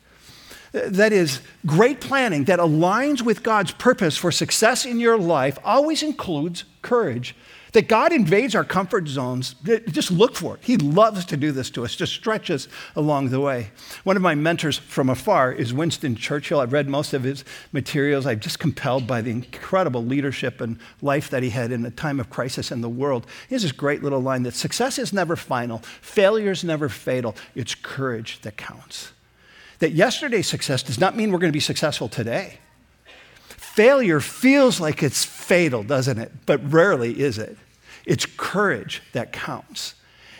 That 0.71 1.13
is, 1.13 1.41
great 1.65 2.01
planning 2.01 2.43
that 2.45 2.59
aligns 2.59 3.21
with 3.21 3.41
God's 3.41 3.71
purpose 3.71 4.17
for 4.17 4.31
success 4.31 4.85
in 4.85 4.99
your 4.99 5.17
life 5.17 5.57
always 5.63 6.03
includes 6.03 6.65
courage 6.81 7.35
that 7.77 7.87
God 7.87 8.11
invades 8.11 8.55
our 8.55 8.63
comfort 8.63 9.07
zones. 9.07 9.53
Just 9.91 10.09
look 10.09 10.35
for 10.35 10.55
it. 10.55 10.61
He 10.63 10.77
loves 10.77 11.25
to 11.25 11.37
do 11.37 11.51
this 11.51 11.69
to 11.69 11.85
us, 11.85 11.95
just 11.95 12.11
stretch 12.11 12.49
us 12.49 12.67
along 12.95 13.29
the 13.29 13.39
way. 13.39 13.69
One 14.03 14.15
of 14.15 14.23
my 14.23 14.33
mentors 14.33 14.79
from 14.79 15.11
afar 15.11 15.51
is 15.51 15.75
Winston 15.75 16.15
Churchill. 16.15 16.59
I've 16.59 16.73
read 16.73 16.89
most 16.89 17.13
of 17.13 17.21
his 17.21 17.45
materials. 17.71 18.25
I'm 18.25 18.39
just 18.39 18.57
compelled 18.57 19.05
by 19.05 19.21
the 19.21 19.29
incredible 19.29 20.03
leadership 20.03 20.59
and 20.59 20.79
life 21.03 21.29
that 21.29 21.43
he 21.43 21.51
had 21.51 21.71
in 21.71 21.85
a 21.85 21.91
time 21.91 22.19
of 22.19 22.31
crisis 22.31 22.71
in 22.71 22.81
the 22.81 22.89
world. 22.89 23.27
He 23.47 23.53
has 23.53 23.61
this 23.61 23.71
great 23.71 24.01
little 24.01 24.21
line 24.21 24.41
that 24.41 24.55
success 24.55 24.97
is 24.97 25.13
never 25.13 25.35
final, 25.35 25.83
failure 26.01 26.49
is 26.49 26.63
never 26.63 26.89
fatal. 26.89 27.35
It's 27.53 27.75
courage 27.75 28.41
that 28.41 28.57
counts. 28.57 29.11
That 29.77 29.91
yesterday's 29.91 30.47
success 30.47 30.81
does 30.81 30.99
not 30.99 31.15
mean 31.15 31.31
we're 31.31 31.37
going 31.37 31.51
to 31.51 31.55
be 31.55 31.59
successful 31.59 32.09
today. 32.09 32.57
Failure 33.45 34.19
feels 34.19 34.79
like 34.79 35.03
it's 35.03 35.23
fatal, 35.23 35.83
doesn't 35.83 36.17
it? 36.17 36.31
But 36.47 36.73
rarely 36.73 37.19
is 37.19 37.37
it. 37.37 37.55
It's 38.05 38.25
courage 38.25 39.01
that 39.13 39.31
counts. 39.31 39.95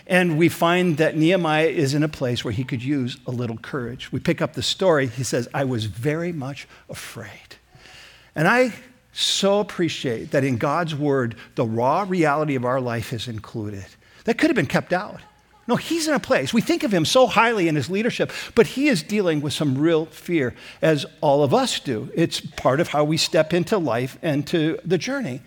And 0.08 0.38
we 0.38 0.48
find 0.48 0.98
that 0.98 1.18
Nehemiah 1.18 1.68
is 1.68 1.94
in 1.94 2.02
a 2.02 2.08
place 2.08 2.44
where 2.46 2.54
he 2.54 2.64
could 2.64 2.82
use 2.82 3.18
a 3.28 3.32
little 3.32 3.58
courage. 3.58 4.12
We 4.12 4.20
pick 4.20 4.42
up 4.42 4.54
the 4.54 4.64
story. 4.64 5.08
He 5.08 5.24
says, 5.24 5.50
I 5.54 5.66
was 5.66 5.86
very 5.86 6.32
much 6.32 6.68
afraid. 6.90 7.58
And 8.34 8.48
I 8.48 8.74
so 9.12 9.60
appreciate 9.60 10.32
that 10.32 10.44
in 10.44 10.58
God's 10.58 10.96
word, 10.96 11.36
the 11.56 11.66
raw 11.66 12.06
reality 12.08 12.56
of 12.56 12.64
our 12.64 12.80
life 12.80 13.12
is 13.12 13.28
included. 13.28 13.86
That 14.24 14.38
could 14.38 14.50
have 14.50 14.56
been 14.56 14.66
kept 14.66 14.94
out. 14.94 15.20
No, 15.68 15.76
he's 15.76 16.08
in 16.08 16.14
a 16.14 16.20
place. 16.20 16.54
We 16.54 16.62
think 16.62 16.84
of 16.84 16.94
him 16.94 17.04
so 17.04 17.28
highly 17.28 17.68
in 17.68 17.76
his 17.76 17.90
leadership, 17.90 18.32
but 18.56 18.68
he 18.68 18.88
is 18.88 19.04
dealing 19.04 19.42
with 19.42 19.52
some 19.52 19.78
real 19.78 20.06
fear, 20.06 20.56
as 20.82 21.06
all 21.20 21.44
of 21.44 21.54
us 21.54 21.82
do. 21.82 22.10
It's 22.16 22.40
part 22.40 22.80
of 22.80 22.90
how 22.90 23.04
we 23.04 23.18
step 23.18 23.54
into 23.54 23.78
life 23.78 24.18
and 24.22 24.48
to 24.48 24.80
the 24.86 24.98
journey. 24.98 25.42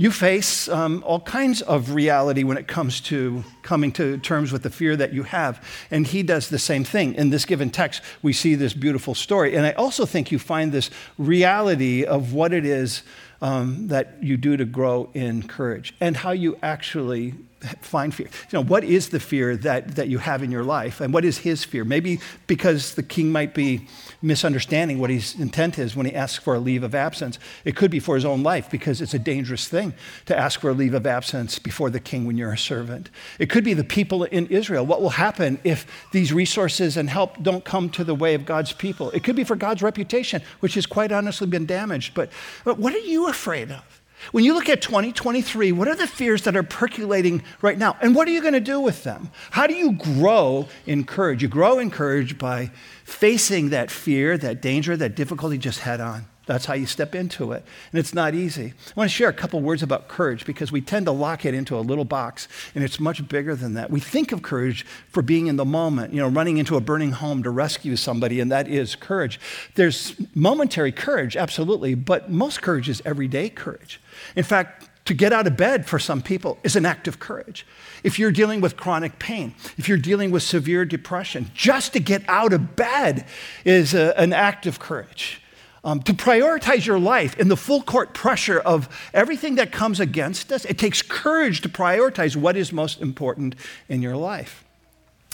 You 0.00 0.12
face 0.12 0.68
um, 0.68 1.02
all 1.04 1.18
kinds 1.18 1.60
of 1.60 1.90
reality 1.90 2.44
when 2.44 2.56
it 2.56 2.68
comes 2.68 3.00
to 3.00 3.42
coming 3.62 3.90
to 3.92 4.16
terms 4.18 4.52
with 4.52 4.62
the 4.62 4.70
fear 4.70 4.94
that 4.94 5.12
you 5.12 5.24
have. 5.24 5.60
And 5.90 6.06
he 6.06 6.22
does 6.22 6.50
the 6.50 6.58
same 6.58 6.84
thing. 6.84 7.16
In 7.16 7.30
this 7.30 7.44
given 7.44 7.68
text, 7.68 8.00
we 8.22 8.32
see 8.32 8.54
this 8.54 8.74
beautiful 8.74 9.16
story. 9.16 9.56
And 9.56 9.66
I 9.66 9.72
also 9.72 10.06
think 10.06 10.30
you 10.30 10.38
find 10.38 10.70
this 10.70 10.90
reality 11.18 12.04
of 12.04 12.32
what 12.32 12.52
it 12.52 12.64
is 12.64 13.02
um, 13.42 13.88
that 13.88 14.22
you 14.22 14.36
do 14.36 14.56
to 14.56 14.64
grow 14.64 15.10
in 15.14 15.48
courage 15.48 15.96
and 16.00 16.18
how 16.18 16.30
you 16.30 16.56
actually 16.62 17.34
find 17.80 18.14
fear. 18.14 18.28
You 18.50 18.58
know, 18.58 18.64
what 18.64 18.84
is 18.84 19.08
the 19.08 19.18
fear 19.18 19.56
that, 19.56 19.96
that 19.96 20.08
you 20.08 20.18
have 20.18 20.42
in 20.42 20.50
your 20.50 20.62
life? 20.62 21.00
And 21.00 21.12
what 21.12 21.24
is 21.24 21.38
his 21.38 21.64
fear? 21.64 21.84
Maybe 21.84 22.20
because 22.46 22.94
the 22.94 23.02
king 23.02 23.32
might 23.32 23.52
be 23.52 23.86
misunderstanding 24.22 24.98
what 24.98 25.10
his 25.10 25.34
intent 25.38 25.78
is 25.78 25.96
when 25.96 26.06
he 26.06 26.14
asks 26.14 26.42
for 26.42 26.54
a 26.54 26.58
leave 26.58 26.82
of 26.82 26.94
absence. 26.94 27.38
It 27.64 27.74
could 27.74 27.90
be 27.90 27.98
for 27.98 28.14
his 28.14 28.24
own 28.24 28.42
life 28.42 28.70
because 28.70 29.00
it's 29.00 29.14
a 29.14 29.18
dangerous 29.18 29.66
thing 29.66 29.92
to 30.26 30.38
ask 30.38 30.60
for 30.60 30.70
a 30.70 30.72
leave 30.72 30.94
of 30.94 31.06
absence 31.06 31.58
before 31.58 31.90
the 31.90 32.00
king 32.00 32.26
when 32.26 32.36
you're 32.36 32.52
a 32.52 32.58
servant. 32.58 33.10
It 33.38 33.50
could 33.50 33.64
be 33.64 33.74
the 33.74 33.84
people 33.84 34.24
in 34.24 34.46
Israel. 34.46 34.86
What 34.86 35.02
will 35.02 35.10
happen 35.10 35.58
if 35.64 35.86
these 36.12 36.32
resources 36.32 36.96
and 36.96 37.10
help 37.10 37.42
don't 37.42 37.64
come 37.64 37.90
to 37.90 38.04
the 38.04 38.14
way 38.14 38.34
of 38.34 38.44
God's 38.44 38.72
people? 38.72 39.10
It 39.10 39.24
could 39.24 39.36
be 39.36 39.44
for 39.44 39.56
God's 39.56 39.82
reputation, 39.82 40.42
which 40.60 40.74
has 40.74 40.86
quite 40.86 41.10
honestly 41.10 41.48
been 41.48 41.66
damaged. 41.66 42.14
But, 42.14 42.30
but 42.64 42.78
what 42.78 42.94
are 42.94 42.98
you 42.98 43.28
afraid 43.28 43.72
of? 43.72 43.97
When 44.32 44.44
you 44.44 44.54
look 44.54 44.68
at 44.68 44.82
2023, 44.82 45.72
what 45.72 45.88
are 45.88 45.94
the 45.94 46.06
fears 46.06 46.42
that 46.42 46.56
are 46.56 46.62
percolating 46.62 47.42
right 47.62 47.78
now? 47.78 47.96
And 48.00 48.14
what 48.14 48.28
are 48.28 48.30
you 48.30 48.40
going 48.40 48.54
to 48.54 48.60
do 48.60 48.80
with 48.80 49.04
them? 49.04 49.30
How 49.50 49.66
do 49.66 49.74
you 49.74 49.92
grow 49.92 50.68
in 50.86 51.04
courage? 51.04 51.42
You 51.42 51.48
grow 51.48 51.78
in 51.78 51.90
courage 51.90 52.38
by 52.38 52.70
facing 53.04 53.70
that 53.70 53.90
fear, 53.90 54.36
that 54.38 54.60
danger, 54.60 54.96
that 54.96 55.14
difficulty 55.14 55.58
just 55.58 55.80
head 55.80 56.00
on. 56.00 56.26
That's 56.48 56.64
how 56.64 56.72
you 56.72 56.86
step 56.86 57.14
into 57.14 57.52
it. 57.52 57.62
And 57.92 58.00
it's 58.00 58.14
not 58.14 58.34
easy. 58.34 58.72
I 58.86 58.92
want 58.96 59.10
to 59.10 59.14
share 59.14 59.28
a 59.28 59.34
couple 59.34 59.60
words 59.60 59.82
about 59.82 60.08
courage 60.08 60.46
because 60.46 60.72
we 60.72 60.80
tend 60.80 61.04
to 61.04 61.12
lock 61.12 61.44
it 61.44 61.52
into 61.52 61.76
a 61.76 61.80
little 61.80 62.06
box, 62.06 62.48
and 62.74 62.82
it's 62.82 62.98
much 62.98 63.28
bigger 63.28 63.54
than 63.54 63.74
that. 63.74 63.90
We 63.90 64.00
think 64.00 64.32
of 64.32 64.40
courage 64.40 64.86
for 65.10 65.20
being 65.20 65.46
in 65.46 65.56
the 65.56 65.66
moment, 65.66 66.14
you 66.14 66.22
know, 66.22 66.28
running 66.28 66.56
into 66.56 66.76
a 66.76 66.80
burning 66.80 67.12
home 67.12 67.42
to 67.42 67.50
rescue 67.50 67.96
somebody, 67.96 68.40
and 68.40 68.50
that 68.50 68.66
is 68.66 68.96
courage. 68.96 69.38
There's 69.74 70.16
momentary 70.34 70.90
courage, 70.90 71.36
absolutely, 71.36 71.94
but 71.94 72.30
most 72.30 72.62
courage 72.62 72.88
is 72.88 73.02
everyday 73.04 73.50
courage. 73.50 74.00
In 74.34 74.42
fact, 74.42 74.88
to 75.04 75.12
get 75.12 75.34
out 75.34 75.46
of 75.46 75.54
bed 75.54 75.84
for 75.84 75.98
some 75.98 76.22
people 76.22 76.58
is 76.64 76.76
an 76.76 76.86
act 76.86 77.06
of 77.06 77.18
courage. 77.18 77.66
If 78.02 78.18
you're 78.18 78.32
dealing 78.32 78.62
with 78.62 78.78
chronic 78.78 79.18
pain, 79.18 79.54
if 79.76 79.86
you're 79.86 79.98
dealing 79.98 80.30
with 80.30 80.42
severe 80.42 80.86
depression, 80.86 81.50
just 81.52 81.92
to 81.92 82.00
get 82.00 82.22
out 82.26 82.54
of 82.54 82.74
bed 82.74 83.26
is 83.66 83.92
a, 83.92 84.18
an 84.18 84.32
act 84.32 84.64
of 84.64 84.78
courage. 84.78 85.42
Um, 85.88 86.02
to 86.02 86.12
prioritize 86.12 86.84
your 86.84 86.98
life 86.98 87.38
in 87.38 87.48
the 87.48 87.56
full 87.56 87.80
court 87.80 88.12
pressure 88.12 88.60
of 88.60 88.90
everything 89.14 89.54
that 89.54 89.72
comes 89.72 90.00
against 90.00 90.52
us, 90.52 90.66
it 90.66 90.76
takes 90.76 91.00
courage 91.00 91.62
to 91.62 91.70
prioritize 91.70 92.36
what 92.36 92.58
is 92.58 92.74
most 92.74 93.00
important 93.00 93.54
in 93.88 94.02
your 94.02 94.14
life. 94.14 94.66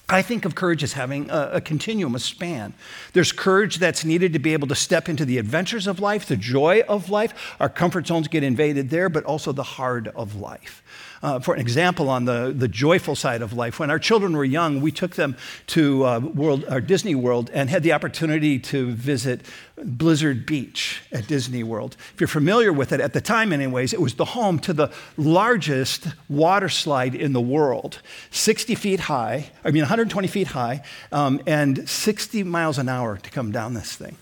I 0.08 0.22
think 0.22 0.44
of 0.44 0.54
courage 0.54 0.84
as 0.84 0.92
having 0.92 1.28
a, 1.28 1.50
a, 1.54 1.60
continuum, 1.60 2.14
a 2.14 2.20
span. 2.20 2.72
There's 3.14 3.32
courage 3.32 3.78
that's 3.78 4.04
needed 4.04 4.32
to 4.34 4.38
be 4.38 4.52
able 4.52 4.68
to 4.68 4.76
step 4.76 5.08
into 5.08 5.24
the 5.24 5.38
adventures 5.38 5.88
of 5.88 5.98
life, 5.98 6.26
the 6.26 6.36
joy 6.36 6.82
of 6.88 7.10
life. 7.10 7.56
Our 7.58 7.68
comfort 7.68 8.06
zones 8.06 8.28
get 8.28 8.44
invaded 8.44 8.90
there, 8.90 9.08
but 9.08 9.24
also 9.24 9.50
the 9.50 9.64
hard 9.64 10.06
of 10.08 10.36
life. 10.36 10.84
Uh, 11.24 11.40
for 11.40 11.54
an 11.54 11.60
example, 11.60 12.10
on 12.10 12.26
the, 12.26 12.52
the 12.54 12.68
joyful 12.68 13.16
side 13.16 13.40
of 13.40 13.54
life, 13.54 13.78
when 13.78 13.88
our 13.88 13.98
children 13.98 14.36
were 14.36 14.44
young, 14.44 14.82
we 14.82 14.92
took 14.92 15.14
them 15.14 15.34
to 15.66 16.04
uh, 16.04 16.18
World, 16.18 16.66
our 16.68 16.82
Disney 16.82 17.14
World 17.14 17.50
and 17.54 17.70
had 17.70 17.82
the 17.82 17.94
opportunity 17.94 18.58
to 18.58 18.90
visit 18.90 19.40
Blizzard 19.82 20.44
Beach 20.44 21.00
at 21.12 21.26
Disney 21.26 21.62
World. 21.62 21.96
If 22.12 22.20
you're 22.20 22.28
familiar 22.28 22.74
with 22.74 22.92
it, 22.92 23.00
at 23.00 23.14
the 23.14 23.22
time, 23.22 23.54
anyways, 23.54 23.94
it 23.94 24.02
was 24.02 24.16
the 24.16 24.26
home 24.26 24.58
to 24.60 24.74
the 24.74 24.92
largest 25.16 26.08
water 26.28 26.68
slide 26.68 27.14
in 27.14 27.32
the 27.32 27.40
world 27.40 28.02
60 28.30 28.74
feet 28.74 29.00
high, 29.00 29.50
I 29.64 29.70
mean, 29.70 29.80
120 29.80 30.28
feet 30.28 30.48
high, 30.48 30.82
um, 31.10 31.40
and 31.46 31.88
60 31.88 32.42
miles 32.42 32.76
an 32.76 32.90
hour 32.90 33.16
to 33.16 33.30
come 33.30 33.50
down 33.50 33.72
this 33.72 33.96
thing. 33.96 34.18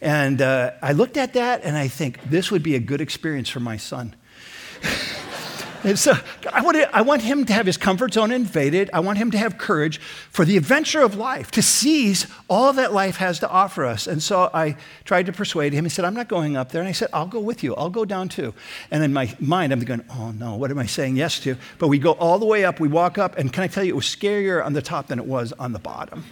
And 0.00 0.42
uh, 0.42 0.72
I 0.82 0.94
looked 0.94 1.16
at 1.16 1.32
that 1.34 1.62
and 1.62 1.76
I 1.76 1.86
think 1.86 2.20
this 2.24 2.50
would 2.50 2.64
be 2.64 2.74
a 2.74 2.80
good 2.80 3.00
experience 3.00 3.48
for 3.48 3.60
my 3.60 3.76
son. 3.76 4.16
So 5.94 6.12
I 6.52 6.60
want, 6.60 6.76
to, 6.76 6.94
I 6.94 7.00
want 7.00 7.22
him 7.22 7.46
to 7.46 7.52
have 7.54 7.64
his 7.64 7.78
comfort 7.78 8.12
zone 8.12 8.30
invaded. 8.30 8.90
I 8.92 9.00
want 9.00 9.16
him 9.16 9.30
to 9.30 9.38
have 9.38 9.56
courage 9.56 9.98
for 10.30 10.44
the 10.44 10.58
adventure 10.58 11.00
of 11.00 11.14
life, 11.16 11.50
to 11.52 11.62
seize 11.62 12.26
all 12.48 12.72
that 12.74 12.92
life 12.92 13.16
has 13.16 13.38
to 13.40 13.48
offer 13.48 13.86
us. 13.86 14.06
And 14.06 14.22
so 14.22 14.50
I 14.52 14.76
tried 15.04 15.26
to 15.26 15.32
persuade 15.32 15.72
him. 15.72 15.84
He 15.84 15.88
said, 15.88 16.04
I'm 16.04 16.14
not 16.14 16.28
going 16.28 16.56
up 16.56 16.70
there. 16.70 16.82
And 16.82 16.88
I 16.88 16.92
said, 16.92 17.08
I'll 17.12 17.26
go 17.26 17.40
with 17.40 17.62
you. 17.62 17.74
I'll 17.76 17.90
go 17.90 18.04
down 18.04 18.28
too. 18.28 18.52
And 18.90 19.02
in 19.02 19.12
my 19.12 19.34
mind, 19.40 19.72
I'm 19.72 19.80
going, 19.80 20.04
oh 20.10 20.32
no, 20.32 20.56
what 20.56 20.70
am 20.70 20.78
I 20.78 20.86
saying 20.86 21.16
yes 21.16 21.40
to? 21.40 21.56
But 21.78 21.88
we 21.88 21.98
go 21.98 22.12
all 22.12 22.38
the 22.38 22.46
way 22.46 22.64
up. 22.64 22.78
We 22.78 22.88
walk 22.88 23.16
up. 23.16 23.38
And 23.38 23.50
can 23.50 23.64
I 23.64 23.66
tell 23.66 23.82
you, 23.82 23.94
it 23.94 23.96
was 23.96 24.04
scarier 24.04 24.64
on 24.64 24.74
the 24.74 24.82
top 24.82 25.06
than 25.06 25.18
it 25.18 25.26
was 25.26 25.52
on 25.52 25.72
the 25.72 25.78
bottom. 25.78 26.24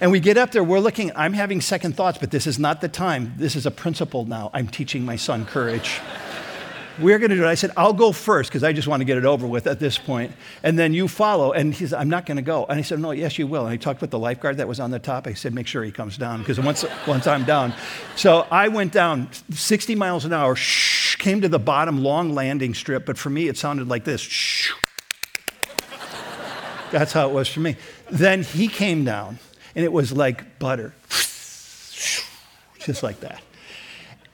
And 0.00 0.10
we 0.12 0.20
get 0.20 0.38
up 0.38 0.52
there. 0.52 0.64
We're 0.64 0.80
looking, 0.80 1.12
I'm 1.14 1.34
having 1.34 1.60
second 1.60 1.94
thoughts, 1.94 2.16
but 2.16 2.30
this 2.30 2.46
is 2.46 2.58
not 2.58 2.80
the 2.80 2.88
time. 2.88 3.34
This 3.36 3.54
is 3.54 3.66
a 3.66 3.70
principle 3.70 4.24
now. 4.24 4.50
I'm 4.54 4.68
teaching 4.68 5.04
my 5.04 5.16
son 5.16 5.44
courage 5.44 6.00
we're 6.98 7.18
going 7.18 7.30
to 7.30 7.36
do 7.36 7.44
it. 7.44 7.48
I 7.48 7.54
said, 7.54 7.72
I'll 7.76 7.92
go 7.92 8.12
first 8.12 8.50
because 8.50 8.62
I 8.62 8.72
just 8.72 8.86
want 8.86 9.00
to 9.00 9.04
get 9.04 9.18
it 9.18 9.24
over 9.24 9.46
with 9.46 9.66
at 9.66 9.80
this 9.80 9.98
point. 9.98 10.32
And 10.62 10.78
then 10.78 10.94
you 10.94 11.08
follow. 11.08 11.52
And 11.52 11.74
he 11.74 11.86
said, 11.86 11.98
I'm 11.98 12.08
not 12.08 12.26
going 12.26 12.36
to 12.36 12.42
go. 12.42 12.66
And 12.66 12.78
he 12.78 12.84
said, 12.84 13.00
No, 13.00 13.10
yes, 13.10 13.38
you 13.38 13.46
will. 13.46 13.64
And 13.64 13.72
he 13.72 13.78
talked 13.78 14.00
with 14.00 14.10
the 14.10 14.18
lifeguard 14.18 14.58
that 14.58 14.68
was 14.68 14.80
on 14.80 14.90
the 14.90 14.98
top. 14.98 15.26
I 15.26 15.34
said, 15.34 15.54
Make 15.54 15.66
sure 15.66 15.82
he 15.82 15.92
comes 15.92 16.16
down 16.16 16.40
because 16.40 16.60
once, 16.60 16.84
once 17.06 17.26
I'm 17.26 17.44
down. 17.44 17.74
So 18.16 18.46
I 18.50 18.68
went 18.68 18.92
down 18.92 19.28
60 19.50 19.94
miles 19.94 20.24
an 20.24 20.32
hour, 20.32 20.54
shh, 20.54 21.16
came 21.16 21.40
to 21.40 21.48
the 21.48 21.58
bottom 21.58 22.02
long 22.02 22.34
landing 22.34 22.74
strip. 22.74 23.06
But 23.06 23.18
for 23.18 23.30
me, 23.30 23.48
it 23.48 23.56
sounded 23.56 23.88
like 23.88 24.04
this. 24.04 24.20
Shh. 24.20 24.72
That's 26.90 27.12
how 27.12 27.28
it 27.28 27.32
was 27.32 27.48
for 27.48 27.60
me. 27.60 27.76
Then 28.10 28.42
he 28.44 28.68
came 28.68 29.04
down, 29.04 29.40
and 29.74 29.84
it 29.84 29.92
was 29.92 30.12
like 30.12 30.60
butter, 30.60 30.94
just 32.78 33.02
like 33.02 33.18
that. 33.20 33.42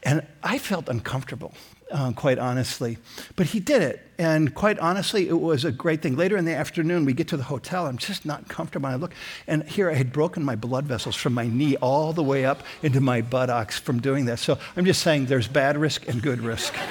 And 0.02 0.26
I 0.42 0.58
felt 0.58 0.88
uncomfortable. 0.88 1.54
Uh, 1.90 2.12
quite 2.12 2.38
honestly. 2.38 2.98
But 3.36 3.46
he 3.46 3.60
did 3.60 3.82
it. 3.82 4.06
And 4.18 4.54
quite 4.54 4.78
honestly, 4.78 5.28
it 5.28 5.40
was 5.40 5.64
a 5.64 5.72
great 5.72 6.02
thing. 6.02 6.16
Later 6.16 6.36
in 6.36 6.44
the 6.44 6.54
afternoon, 6.54 7.04
we 7.06 7.14
get 7.14 7.28
to 7.28 7.36
the 7.36 7.42
hotel. 7.42 7.86
I'm 7.86 7.96
just 7.96 8.26
not 8.26 8.48
comfortable. 8.48 8.86
I 8.88 8.96
look, 8.96 9.14
and 9.46 9.62
here 9.64 9.90
I 9.90 9.94
had 9.94 10.12
broken 10.12 10.44
my 10.44 10.56
blood 10.56 10.84
vessels 10.84 11.16
from 11.16 11.32
my 11.32 11.48
knee 11.48 11.76
all 11.76 12.12
the 12.12 12.22
way 12.22 12.44
up 12.44 12.62
into 12.82 13.00
my 13.00 13.22
buttocks 13.22 13.78
from 13.78 14.00
doing 14.00 14.26
that. 14.26 14.38
So 14.38 14.58
I'm 14.76 14.84
just 14.84 15.02
saying 15.02 15.26
there's 15.26 15.48
bad 15.48 15.78
risk 15.78 16.06
and 16.06 16.20
good 16.22 16.40
risk. 16.40 16.74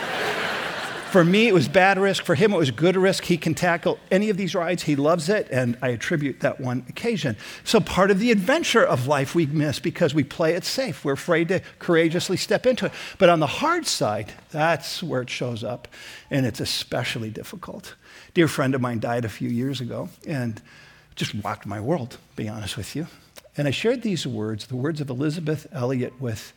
For 1.11 1.25
me, 1.25 1.47
it 1.47 1.55
was 1.55 1.67
bad 1.67 1.97
risk. 1.97 2.23
For 2.23 2.35
him, 2.35 2.53
it 2.53 2.57
was 2.57 2.69
good 2.69 2.95
risk. 2.95 3.23
He 3.23 3.35
can 3.35 3.55
tackle 3.55 3.97
any 4.11 4.29
of 4.29 4.37
these 4.37 4.53
rides. 4.53 4.83
He 4.83 4.95
loves 4.95 5.27
it, 5.27 5.47
and 5.49 5.75
I 5.81 5.89
attribute 5.89 6.41
that 6.41 6.61
one 6.61 6.85
occasion. 6.87 7.35
So, 7.63 7.79
part 7.79 8.11
of 8.11 8.19
the 8.19 8.29
adventure 8.29 8.85
of 8.85 9.07
life 9.07 9.33
we 9.33 9.47
miss 9.47 9.79
because 9.79 10.13
we 10.13 10.23
play 10.23 10.53
it 10.53 10.63
safe. 10.63 11.03
We're 11.03 11.13
afraid 11.13 11.47
to 11.47 11.61
courageously 11.79 12.37
step 12.37 12.67
into 12.67 12.85
it. 12.85 12.91
But 13.17 13.29
on 13.29 13.39
the 13.39 13.47
hard 13.47 13.87
side, 13.87 14.33
that's 14.51 15.01
where 15.01 15.23
it 15.23 15.31
shows 15.31 15.63
up, 15.63 15.87
and 16.29 16.45
it's 16.45 16.59
especially 16.59 17.31
difficult. 17.31 17.95
A 18.27 18.31
dear 18.33 18.47
friend 18.47 18.75
of 18.75 18.81
mine 18.81 18.99
died 18.99 19.25
a 19.25 19.29
few 19.29 19.49
years 19.49 19.81
ago, 19.81 20.09
and 20.27 20.61
just 21.15 21.33
rocked 21.43 21.65
my 21.65 21.81
world, 21.81 22.11
to 22.11 22.17
be 22.35 22.47
honest 22.47 22.77
with 22.77 22.95
you. 22.95 23.07
And 23.57 23.67
I 23.67 23.71
shared 23.71 24.03
these 24.03 24.27
words, 24.27 24.67
the 24.67 24.75
words 24.75 25.01
of 25.01 25.09
Elisabeth 25.09 25.65
Elliot, 25.71 26.21
with 26.21 26.53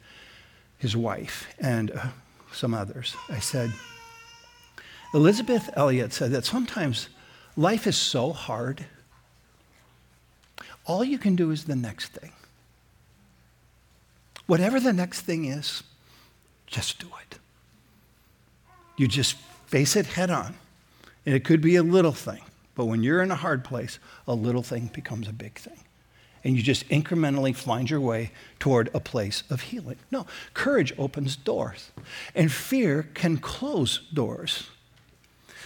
his 0.77 0.95
wife 0.95 1.47
and 1.59 1.91
uh, 1.91 2.09
some 2.53 2.75
others. 2.75 3.17
I 3.31 3.39
said, 3.39 3.73
Elisabeth 5.15 5.71
Elliot 5.75 6.13
said 6.13 6.31
that 6.31 6.45
sometimes 6.45 7.09
life 7.57 7.87
is 7.87 7.97
so 7.97 8.33
hard, 8.33 8.87
all 10.85 11.05
you 11.05 11.19
can 11.19 11.37
do 11.37 11.51
is 11.51 11.65
the 11.65 11.77
next 11.77 12.09
thing. 12.09 12.33
Whatever 14.47 14.81
the 14.81 14.93
next 14.93 15.23
thing 15.23 15.45
is, 15.45 15.83
just 16.67 16.99
do 16.99 17.09
it. 17.23 17.39
You 18.97 19.07
just 19.07 19.35
face 19.67 19.97
it 19.97 20.07
head 20.07 20.31
on. 20.31 20.55
And 21.25 21.35
it 21.35 21.45
could 21.45 21.61
be 21.61 21.77
a 21.77 21.83
little 21.83 22.13
thing, 22.13 22.41
but 22.75 22.87
when 22.87 23.03
you're 23.03 23.23
in 23.23 23.31
a 23.31 23.37
hard 23.37 23.65
place, 23.65 24.01
a 24.27 24.35
little 24.35 24.63
thing 24.63 24.91
becomes 24.93 25.29
a 25.29 25.33
big 25.33 25.55
thing. 25.55 25.79
And 26.43 26.57
you 26.57 26.63
just 26.63 26.89
incrementally 26.89 27.55
find 27.55 27.89
your 27.89 28.01
way 28.01 28.33
toward 28.59 28.91
a 28.93 28.99
place 28.99 29.45
of 29.49 29.61
healing. 29.61 29.99
No, 30.11 30.27
courage 30.55 30.93
opens 30.99 31.37
doors, 31.37 31.93
and 32.35 32.51
fear 32.51 33.05
can 33.15 33.39
close 33.39 34.01
doors. 34.13 34.69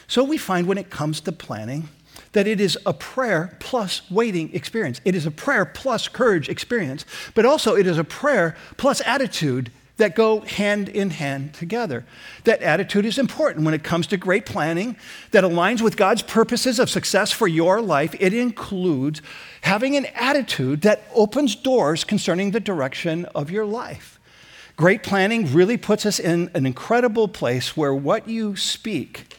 So 0.09 0.23
we 0.25 0.39
find 0.39 0.67
when 0.67 0.79
it 0.79 0.91
comes 0.91 1.21
to 1.23 1.33
planning 1.33 1.89
that 2.33 2.47
it 2.47 2.61
is 2.61 2.79
a 2.87 2.93
prayer 2.93 3.57
plus 3.61 4.09
waiting 4.11 4.55
experience. 4.55 5.01
It 5.05 5.15
is 5.15 5.27
a 5.27 5.31
prayer 5.31 5.65
plus 5.65 6.09
courage 6.09 6.49
experience, 6.49 7.05
but 7.35 7.47
also 7.47 7.77
it 7.77 7.87
is 7.87 7.99
a 7.99 8.05
prayer 8.05 8.57
plus 8.77 9.01
attitude 9.03 9.71
that 9.97 10.15
go 10.15 10.41
hand 10.41 10.89
in 10.91 11.11
hand 11.11 11.55
together. 11.55 12.05
That 12.45 12.61
attitude 12.61 13.07
is 13.07 13.19
important 13.19 13.65
when 13.65 13.73
it 13.73 13.83
comes 13.83 14.07
to 14.09 14.17
great 14.17 14.45
planning 14.45 14.97
that 15.31 15.45
aligns 15.45 15.81
with 15.81 15.97
God's 15.97 16.23
purposes 16.23 16.79
of 16.79 16.91
success 16.91 17.33
for 17.33 17.49
your 17.49 17.81
life. 17.81 18.15
It 18.21 18.35
includes 18.35 19.23
having 19.63 19.97
an 19.97 20.07
attitude 20.15 20.83
that 20.83 21.05
opens 21.15 21.57
doors 21.57 22.05
concerning 22.05 22.51
the 22.51 22.61
direction 22.61 23.25
of 23.27 23.51
your 23.51 23.65
life. 23.65 24.21
Great 24.77 25.03
planning 25.03 25.51
really 25.55 25.79
puts 25.79 26.05
us 26.05 26.19
in 26.19 26.51
an 26.53 26.67
incredible 26.67 27.29
place 27.29 27.75
where 27.75 27.95
what 27.95 28.29
you 28.29 28.55
speak 28.57 29.35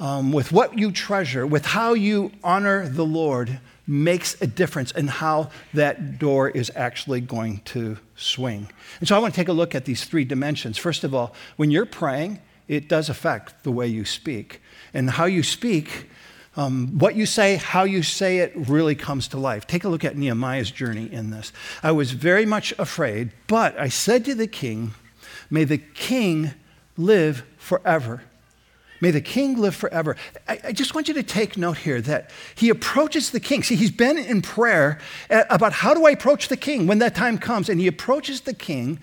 um, 0.00 0.32
with 0.32 0.50
what 0.50 0.76
you 0.78 0.90
treasure, 0.90 1.46
with 1.46 1.66
how 1.66 1.92
you 1.92 2.32
honor 2.42 2.88
the 2.88 3.04
Lord, 3.04 3.60
makes 3.86 4.40
a 4.40 4.46
difference 4.46 4.92
in 4.92 5.08
how 5.08 5.50
that 5.74 6.18
door 6.18 6.48
is 6.48 6.72
actually 6.74 7.20
going 7.20 7.58
to 7.66 7.98
swing. 8.16 8.68
And 8.98 9.08
so 9.08 9.14
I 9.14 9.18
want 9.18 9.34
to 9.34 9.40
take 9.40 9.48
a 9.48 9.52
look 9.52 9.74
at 9.74 9.84
these 9.84 10.04
three 10.04 10.24
dimensions. 10.24 10.78
First 10.78 11.04
of 11.04 11.14
all, 11.14 11.34
when 11.56 11.70
you're 11.70 11.86
praying, 11.86 12.40
it 12.66 12.88
does 12.88 13.08
affect 13.08 13.62
the 13.62 13.70
way 13.70 13.88
you 13.88 14.04
speak. 14.04 14.62
And 14.94 15.10
how 15.10 15.26
you 15.26 15.42
speak, 15.42 16.08
um, 16.56 16.98
what 16.98 17.14
you 17.14 17.26
say, 17.26 17.56
how 17.56 17.84
you 17.84 18.02
say 18.02 18.38
it 18.38 18.52
really 18.54 18.94
comes 18.94 19.28
to 19.28 19.38
life. 19.38 19.66
Take 19.66 19.84
a 19.84 19.88
look 19.88 20.04
at 20.04 20.16
Nehemiah's 20.16 20.70
journey 20.70 21.12
in 21.12 21.30
this. 21.30 21.52
I 21.82 21.92
was 21.92 22.12
very 22.12 22.46
much 22.46 22.72
afraid, 22.78 23.32
but 23.48 23.78
I 23.78 23.88
said 23.88 24.24
to 24.26 24.34
the 24.34 24.46
king, 24.46 24.92
May 25.50 25.64
the 25.64 25.78
king 25.78 26.52
live 26.96 27.44
forever. 27.58 28.22
May 29.00 29.10
the 29.10 29.20
king 29.20 29.56
live 29.58 29.74
forever. 29.74 30.16
I, 30.46 30.60
I, 30.64 30.72
just 30.72 30.94
want 30.94 31.08
you 31.08 31.14
to 31.14 31.22
take 31.22 31.56
note 31.56 31.78
here 31.78 32.02
that 32.02 32.30
he 32.54 32.68
approaches 32.68 33.30
the 33.30 33.40
king. 33.40 33.62
See, 33.62 33.74
he's 33.74 33.90
been 33.90 34.18
in 34.18 34.42
prayer 34.42 34.98
uh, 35.30 35.44
about 35.48 35.72
how 35.72 35.94
do 35.94 36.06
I 36.06 36.10
approach 36.10 36.48
the 36.48 36.56
king 36.56 36.86
when 36.86 36.98
that 36.98 37.14
time 37.14 37.38
comes. 37.38 37.70
And 37.70 37.80
he 37.80 37.86
approaches 37.86 38.42
the 38.42 38.52
king 38.52 38.98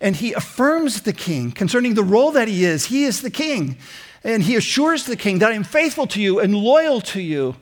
and 0.00 0.14
he 0.16 0.32
affirms 0.32 1.02
the 1.02 1.12
king 1.12 1.50
concerning 1.50 1.94
the 1.94 2.04
role 2.04 2.30
that 2.32 2.46
he 2.46 2.64
is. 2.64 2.86
He 2.86 3.04
is 3.04 3.22
the 3.22 3.30
king. 3.30 3.76
And 4.22 4.42
he 4.42 4.54
assures 4.54 5.04
the 5.04 5.16
king 5.16 5.40
that 5.40 5.50
I'm 5.50 5.64
faithful 5.64 6.06
to 6.08 6.20
you 6.20 6.38
and 6.38 6.54
loyal 6.54 7.00
to 7.00 7.20
you. 7.20 7.56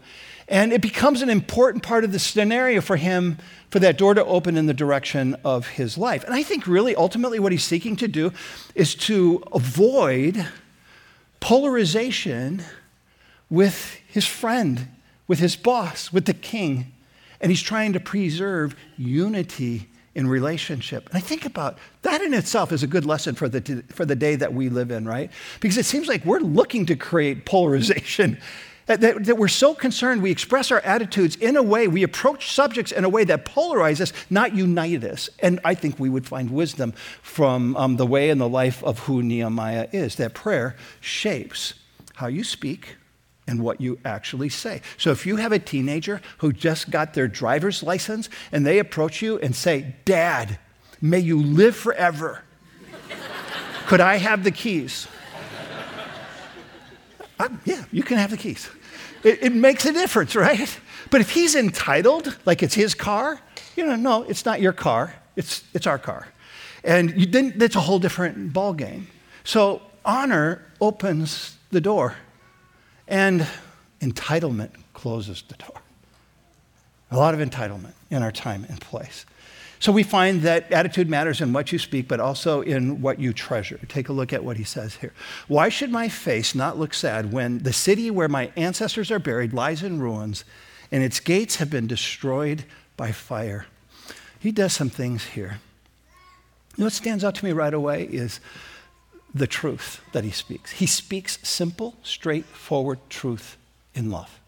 And 0.48 0.72
it 0.72 0.80
becomes 0.80 1.22
an 1.22 1.30
important 1.30 1.82
part 1.82 2.04
of 2.04 2.12
the 2.12 2.18
scenario 2.18 2.80
for 2.80 2.96
him 2.96 3.38
for 3.70 3.78
that 3.80 3.98
door 3.98 4.14
to 4.14 4.24
open 4.24 4.56
in 4.56 4.66
the 4.66 4.74
direction 4.74 5.36
of 5.44 5.68
his 5.68 5.96
life. 5.96 6.24
And 6.24 6.34
I 6.34 6.42
think 6.42 6.66
really 6.66 6.96
ultimately 6.96 7.38
what 7.38 7.52
he's 7.52 7.64
seeking 7.64 7.96
to 7.96 8.08
do 8.08 8.32
is 8.74 8.94
to 8.96 9.42
avoid 9.52 10.46
polarization 11.40 12.62
with 13.50 14.00
his 14.08 14.26
friend, 14.26 14.88
with 15.26 15.38
his 15.38 15.56
boss, 15.56 16.12
with 16.12 16.26
the 16.26 16.34
king. 16.34 16.92
And 17.40 17.50
he's 17.50 17.62
trying 17.62 17.92
to 17.92 18.00
preserve 18.00 18.74
unity 18.96 19.88
in 20.14 20.26
relationship. 20.26 21.06
And 21.08 21.16
I 21.16 21.20
think 21.20 21.44
about 21.44 21.78
that 22.02 22.20
in 22.22 22.34
itself 22.34 22.72
is 22.72 22.82
a 22.82 22.88
good 22.88 23.06
lesson 23.06 23.36
for 23.36 23.48
the, 23.48 23.84
for 23.90 24.04
the 24.04 24.16
day 24.16 24.34
that 24.34 24.52
we 24.52 24.68
live 24.68 24.90
in, 24.90 25.06
right? 25.06 25.30
Because 25.60 25.78
it 25.78 25.84
seems 25.84 26.08
like 26.08 26.24
we're 26.24 26.40
looking 26.40 26.86
to 26.86 26.96
create 26.96 27.46
polarization 27.46 28.38
that, 28.88 29.00
that, 29.02 29.24
that, 29.26 29.36
we're 29.36 29.48
so 29.48 29.74
concerned 29.74 30.22
we 30.22 30.30
express 30.30 30.70
our 30.70 30.80
attitudes 30.80 31.36
in 31.36 31.56
a 31.56 31.62
way, 31.62 31.86
we 31.88 32.02
approach 32.02 32.52
subjects 32.52 32.90
in 32.90 33.04
a 33.04 33.08
way 33.08 33.22
that 33.24 33.44
polarize 33.44 34.00
us, 34.00 34.12
not 34.30 34.54
unite 34.54 35.04
us. 35.04 35.28
And 35.40 35.60
I 35.62 35.74
think 35.74 35.98
we 35.98 36.08
would 36.08 36.26
find 36.26 36.50
wisdom 36.50 36.92
from 37.22 37.76
um, 37.76 37.96
the 37.96 38.06
way 38.06 38.30
and 38.30 38.40
the 38.40 38.48
life 38.48 38.82
of 38.82 39.00
who 39.00 39.22
Nehemiah 39.22 39.88
is. 39.92 40.16
That 40.16 40.32
prayer 40.32 40.74
shapes 41.00 41.74
how 42.14 42.28
you 42.28 42.42
speak 42.42 42.96
and 43.46 43.62
what 43.62 43.80
you 43.80 43.98
actually 44.06 44.48
say. 44.48 44.80
So 44.96 45.10
if 45.10 45.26
you 45.26 45.36
have 45.36 45.52
a 45.52 45.58
teenager 45.58 46.22
who 46.38 46.52
just 46.52 46.90
got 46.90 47.12
their 47.12 47.28
driver's 47.28 47.82
license 47.82 48.30
and 48.52 48.66
they 48.66 48.78
approach 48.78 49.20
you 49.20 49.38
and 49.38 49.54
say, 49.54 49.96
Dad, 50.06 50.58
may 51.00 51.20
you 51.20 51.42
live 51.42 51.76
forever. 51.76 52.42
Could 53.86 54.00
I 54.00 54.16
have 54.16 54.44
the 54.44 54.50
keys? 54.50 55.08
Uh, 57.40 57.48
yeah, 57.64 57.84
you 57.92 58.02
can 58.02 58.18
have 58.18 58.32
the 58.32 58.36
keys. 58.36 58.68
It, 59.24 59.42
it 59.42 59.52
makes 59.52 59.84
a 59.86 59.92
difference, 59.92 60.36
right? 60.36 60.78
But 61.10 61.20
if 61.20 61.30
he's 61.30 61.54
entitled, 61.54 62.36
like 62.44 62.62
it's 62.62 62.74
his 62.74 62.94
car, 62.94 63.40
you 63.76 63.86
know, 63.86 63.96
no, 63.96 64.22
it's 64.24 64.44
not 64.44 64.60
your 64.60 64.72
car, 64.72 65.14
it's, 65.36 65.64
it's 65.74 65.86
our 65.86 65.98
car. 65.98 66.28
And 66.84 67.18
you, 67.18 67.26
then 67.26 67.54
that's 67.56 67.76
a 67.76 67.80
whole 67.80 67.98
different 67.98 68.52
ballgame. 68.52 69.04
So 69.44 69.82
honor 70.04 70.64
opens 70.80 71.56
the 71.70 71.80
door, 71.80 72.16
and 73.06 73.46
entitlement 74.00 74.70
closes 74.94 75.42
the 75.48 75.54
door. 75.54 75.80
A 77.10 77.16
lot 77.16 77.34
of 77.34 77.40
entitlement 77.40 77.92
in 78.10 78.22
our 78.22 78.32
time 78.32 78.66
and 78.68 78.80
place. 78.80 79.24
So 79.80 79.92
we 79.92 80.02
find 80.02 80.42
that 80.42 80.72
attitude 80.72 81.08
matters 81.08 81.40
in 81.40 81.52
what 81.52 81.70
you 81.70 81.78
speak, 81.78 82.08
but 82.08 82.18
also 82.20 82.62
in 82.62 83.00
what 83.00 83.20
you 83.20 83.32
treasure. 83.32 83.78
Take 83.88 84.08
a 84.08 84.12
look 84.12 84.32
at 84.32 84.44
what 84.44 84.56
he 84.56 84.64
says 84.64 84.96
here. 84.96 85.12
Why 85.46 85.68
should 85.68 85.90
my 85.90 86.08
face 86.08 86.54
not 86.54 86.78
look 86.78 86.92
sad 86.92 87.32
when 87.32 87.58
the 87.58 87.72
city 87.72 88.10
where 88.10 88.28
my 88.28 88.50
ancestors 88.56 89.10
are 89.10 89.20
buried 89.20 89.52
lies 89.52 89.82
in 89.82 90.00
ruins 90.00 90.44
and 90.90 91.02
its 91.02 91.20
gates 91.20 91.56
have 91.56 91.70
been 91.70 91.86
destroyed 91.86 92.64
by 92.96 93.12
fire? 93.12 93.66
He 94.40 94.50
does 94.50 94.72
some 94.72 94.90
things 94.90 95.24
here. 95.24 95.60
What 96.76 96.92
stands 96.92 97.24
out 97.24 97.34
to 97.36 97.44
me 97.44 97.52
right 97.52 97.74
away 97.74 98.04
is 98.04 98.40
the 99.34 99.46
truth 99.46 100.00
that 100.12 100.24
he 100.24 100.30
speaks. 100.30 100.72
He 100.72 100.86
speaks 100.86 101.38
simple, 101.42 101.96
straightforward 102.02 102.98
truth 103.08 103.56
in 103.94 104.10
love. 104.10 104.40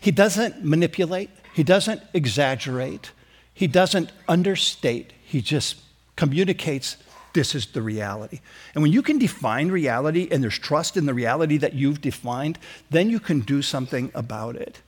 He 0.00 0.10
doesn't 0.10 0.64
manipulate, 0.64 1.30
he 1.54 1.62
doesn't 1.62 2.02
exaggerate. 2.12 3.10
He 3.54 3.66
doesn't 3.66 4.10
understate, 4.28 5.12
he 5.24 5.40
just 5.40 5.76
communicates 6.16 6.96
this 7.34 7.54
is 7.54 7.66
the 7.66 7.82
reality. 7.82 8.40
And 8.74 8.82
when 8.82 8.92
you 8.92 9.02
can 9.02 9.18
define 9.18 9.70
reality 9.70 10.28
and 10.30 10.42
there's 10.42 10.58
trust 10.58 10.96
in 10.96 11.06
the 11.06 11.14
reality 11.14 11.56
that 11.58 11.74
you've 11.74 12.00
defined, 12.00 12.58
then 12.90 13.10
you 13.10 13.18
can 13.18 13.40
do 13.40 13.60
something 13.60 14.10
about 14.14 14.56
it. 14.56 14.80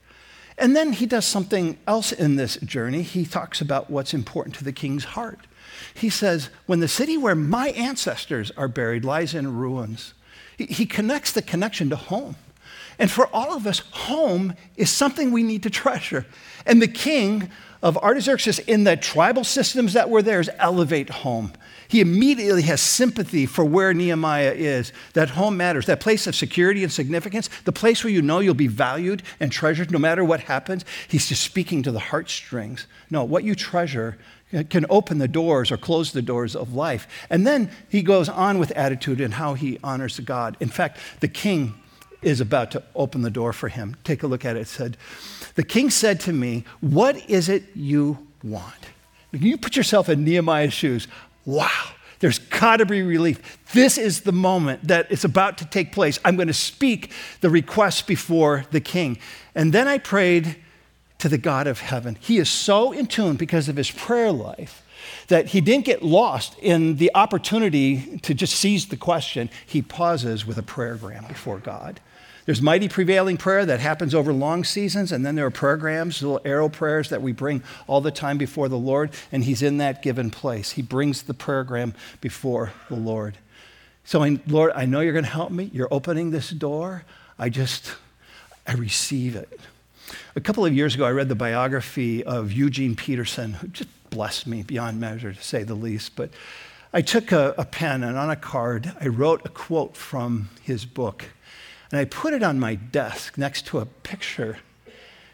And 0.58 0.74
then 0.74 0.92
he 0.92 1.06
does 1.06 1.26
something 1.26 1.76
else 1.86 2.12
in 2.12 2.36
this 2.36 2.56
journey. 2.58 3.02
He 3.02 3.26
talks 3.26 3.60
about 3.60 3.90
what's 3.90 4.14
important 4.14 4.54
to 4.56 4.64
the 4.64 4.72
king's 4.72 5.04
heart. 5.04 5.40
He 5.92 6.08
says, 6.08 6.48
When 6.64 6.80
the 6.80 6.88
city 6.88 7.18
where 7.18 7.34
my 7.34 7.68
ancestors 7.70 8.50
are 8.52 8.68
buried 8.68 9.04
lies 9.04 9.34
in 9.34 9.56
ruins, 9.56 10.14
he, 10.56 10.86
connects 10.86 11.32
the 11.32 11.42
connection 11.42 11.90
to 11.90 11.96
home. 11.96 12.36
And 12.98 13.10
for 13.10 13.26
all 13.34 13.54
of 13.54 13.66
us, 13.66 13.80
home 13.90 14.54
is 14.76 14.88
something 14.88 15.30
we 15.30 15.42
need 15.42 15.62
to 15.64 15.70
treasure. 15.70 16.24
And 16.64 16.80
the 16.80 16.88
king 16.88 17.50
of 17.82 17.96
Artaxerxes, 17.98 18.58
in 18.60 18.84
the 18.84 18.96
tribal 18.96 19.44
systems 19.44 19.92
that 19.92 20.10
were 20.10 20.22
there, 20.22 20.40
is 20.40 20.50
elevate 20.58 21.10
home. 21.10 21.52
He 21.88 22.00
immediately 22.00 22.62
has 22.62 22.80
sympathy 22.80 23.46
for 23.46 23.64
where 23.64 23.94
Nehemiah 23.94 24.52
is. 24.52 24.92
That 25.12 25.30
home 25.30 25.56
matters, 25.56 25.86
that 25.86 26.00
place 26.00 26.26
of 26.26 26.34
security 26.34 26.82
and 26.82 26.92
significance, 26.92 27.48
the 27.64 27.72
place 27.72 28.02
where 28.02 28.12
you 28.12 28.22
know 28.22 28.40
you'll 28.40 28.54
be 28.54 28.66
valued 28.66 29.22
and 29.38 29.52
treasured 29.52 29.90
no 29.90 29.98
matter 29.98 30.24
what 30.24 30.40
happens. 30.40 30.84
He's 31.06 31.28
just 31.28 31.42
speaking 31.42 31.82
to 31.84 31.92
the 31.92 32.00
heartstrings. 32.00 32.86
No, 33.10 33.24
what 33.24 33.44
you 33.44 33.54
treasure 33.54 34.18
can 34.70 34.86
open 34.90 35.18
the 35.18 35.28
doors 35.28 35.70
or 35.70 35.76
close 35.76 36.12
the 36.12 36.22
doors 36.22 36.56
of 36.56 36.74
life. 36.74 37.26
And 37.30 37.46
then 37.46 37.70
he 37.88 38.02
goes 38.02 38.28
on 38.28 38.58
with 38.58 38.70
attitude 38.72 39.20
and 39.20 39.34
how 39.34 39.54
he 39.54 39.78
honors 39.82 40.18
God. 40.20 40.56
In 40.60 40.68
fact, 40.68 40.98
the 41.20 41.28
king 41.28 41.74
is 42.22 42.40
about 42.40 42.70
to 42.72 42.82
open 42.94 43.22
the 43.22 43.30
door 43.30 43.52
for 43.52 43.68
him. 43.68 43.96
Take 44.02 44.22
a 44.22 44.26
look 44.26 44.44
at 44.44 44.56
it. 44.56 44.60
It 44.60 44.68
said, 44.68 44.96
The 45.56 45.64
king 45.64 45.90
said 45.90 46.20
to 46.20 46.32
me, 46.32 46.64
What 46.80 47.28
is 47.28 47.48
it 47.48 47.64
you 47.74 48.26
want? 48.42 48.74
You 49.32 49.58
put 49.58 49.76
yourself 49.76 50.08
in 50.08 50.24
Nehemiah's 50.24 50.72
shoes. 50.72 51.08
Wow, 51.44 51.90
there's 52.20 52.38
got 52.38 52.76
to 52.78 52.86
be 52.86 53.02
relief. 53.02 53.58
This 53.72 53.98
is 53.98 54.22
the 54.22 54.32
moment 54.32 54.86
that 54.88 55.10
it's 55.10 55.24
about 55.24 55.58
to 55.58 55.66
take 55.66 55.92
place. 55.92 56.18
I'm 56.24 56.36
going 56.36 56.48
to 56.48 56.54
speak 56.54 57.10
the 57.40 57.50
request 57.50 58.06
before 58.06 58.64
the 58.70 58.80
king. 58.80 59.18
And 59.54 59.72
then 59.72 59.88
I 59.88 59.98
prayed 59.98 60.56
to 61.18 61.28
the 61.28 61.38
God 61.38 61.66
of 61.66 61.80
heaven. 61.80 62.16
He 62.20 62.38
is 62.38 62.50
so 62.50 62.92
in 62.92 63.06
tune 63.06 63.36
because 63.36 63.68
of 63.68 63.76
his 63.76 63.90
prayer 63.90 64.32
life 64.32 64.82
that 65.28 65.48
he 65.48 65.60
didn't 65.60 65.84
get 65.84 66.02
lost 66.02 66.58
in 66.58 66.96
the 66.96 67.10
opportunity 67.14 68.18
to 68.18 68.34
just 68.34 68.54
seize 68.54 68.86
the 68.86 68.96
question. 68.96 69.50
He 69.64 69.82
pauses 69.82 70.46
with 70.46 70.58
a 70.58 70.62
prayergram 70.62 71.28
before 71.28 71.58
God. 71.58 72.00
There's 72.46 72.62
mighty 72.62 72.88
prevailing 72.88 73.36
prayer 73.36 73.66
that 73.66 73.80
happens 73.80 74.14
over 74.14 74.32
long 74.32 74.62
seasons, 74.62 75.10
and 75.10 75.26
then 75.26 75.34
there 75.34 75.46
are 75.46 75.50
prayergrams, 75.50 76.22
little 76.22 76.40
arrow 76.44 76.68
prayers 76.68 77.10
that 77.10 77.20
we 77.20 77.32
bring 77.32 77.62
all 77.88 78.00
the 78.00 78.12
time 78.12 78.38
before 78.38 78.68
the 78.68 78.78
Lord, 78.78 79.10
and 79.32 79.42
He's 79.44 79.62
in 79.62 79.78
that 79.78 80.00
given 80.00 80.30
place. 80.30 80.70
He 80.72 80.82
brings 80.82 81.24
the 81.24 81.34
prayergram 81.34 81.94
before 82.20 82.72
the 82.88 82.94
Lord. 82.94 83.36
So, 84.04 84.20
Lord, 84.46 84.70
I 84.76 84.86
know 84.86 85.00
you're 85.00 85.12
going 85.12 85.24
to 85.24 85.30
help 85.30 85.50
me. 85.50 85.70
You're 85.72 85.88
opening 85.90 86.30
this 86.30 86.50
door. 86.50 87.04
I 87.36 87.48
just, 87.48 87.94
I 88.64 88.74
receive 88.74 89.34
it. 89.34 89.60
A 90.36 90.40
couple 90.40 90.64
of 90.64 90.72
years 90.72 90.94
ago, 90.94 91.04
I 91.04 91.10
read 91.10 91.28
the 91.28 91.34
biography 91.34 92.22
of 92.22 92.52
Eugene 92.52 92.94
Peterson, 92.94 93.54
who 93.54 93.66
just 93.66 93.90
blessed 94.10 94.46
me 94.46 94.62
beyond 94.62 95.00
measure, 95.00 95.32
to 95.32 95.42
say 95.42 95.64
the 95.64 95.74
least. 95.74 96.14
But 96.14 96.30
I 96.92 97.02
took 97.02 97.32
a, 97.32 97.56
a 97.58 97.64
pen 97.64 98.04
and 98.04 98.16
on 98.16 98.30
a 98.30 98.36
card, 98.36 98.92
I 99.00 99.08
wrote 99.08 99.42
a 99.44 99.48
quote 99.48 99.96
from 99.96 100.50
his 100.62 100.84
book. 100.84 101.24
And 101.90 102.00
I 102.00 102.04
put 102.04 102.32
it 102.32 102.42
on 102.42 102.58
my 102.58 102.74
desk 102.74 103.38
next 103.38 103.66
to 103.66 103.78
a 103.78 103.86
picture 103.86 104.58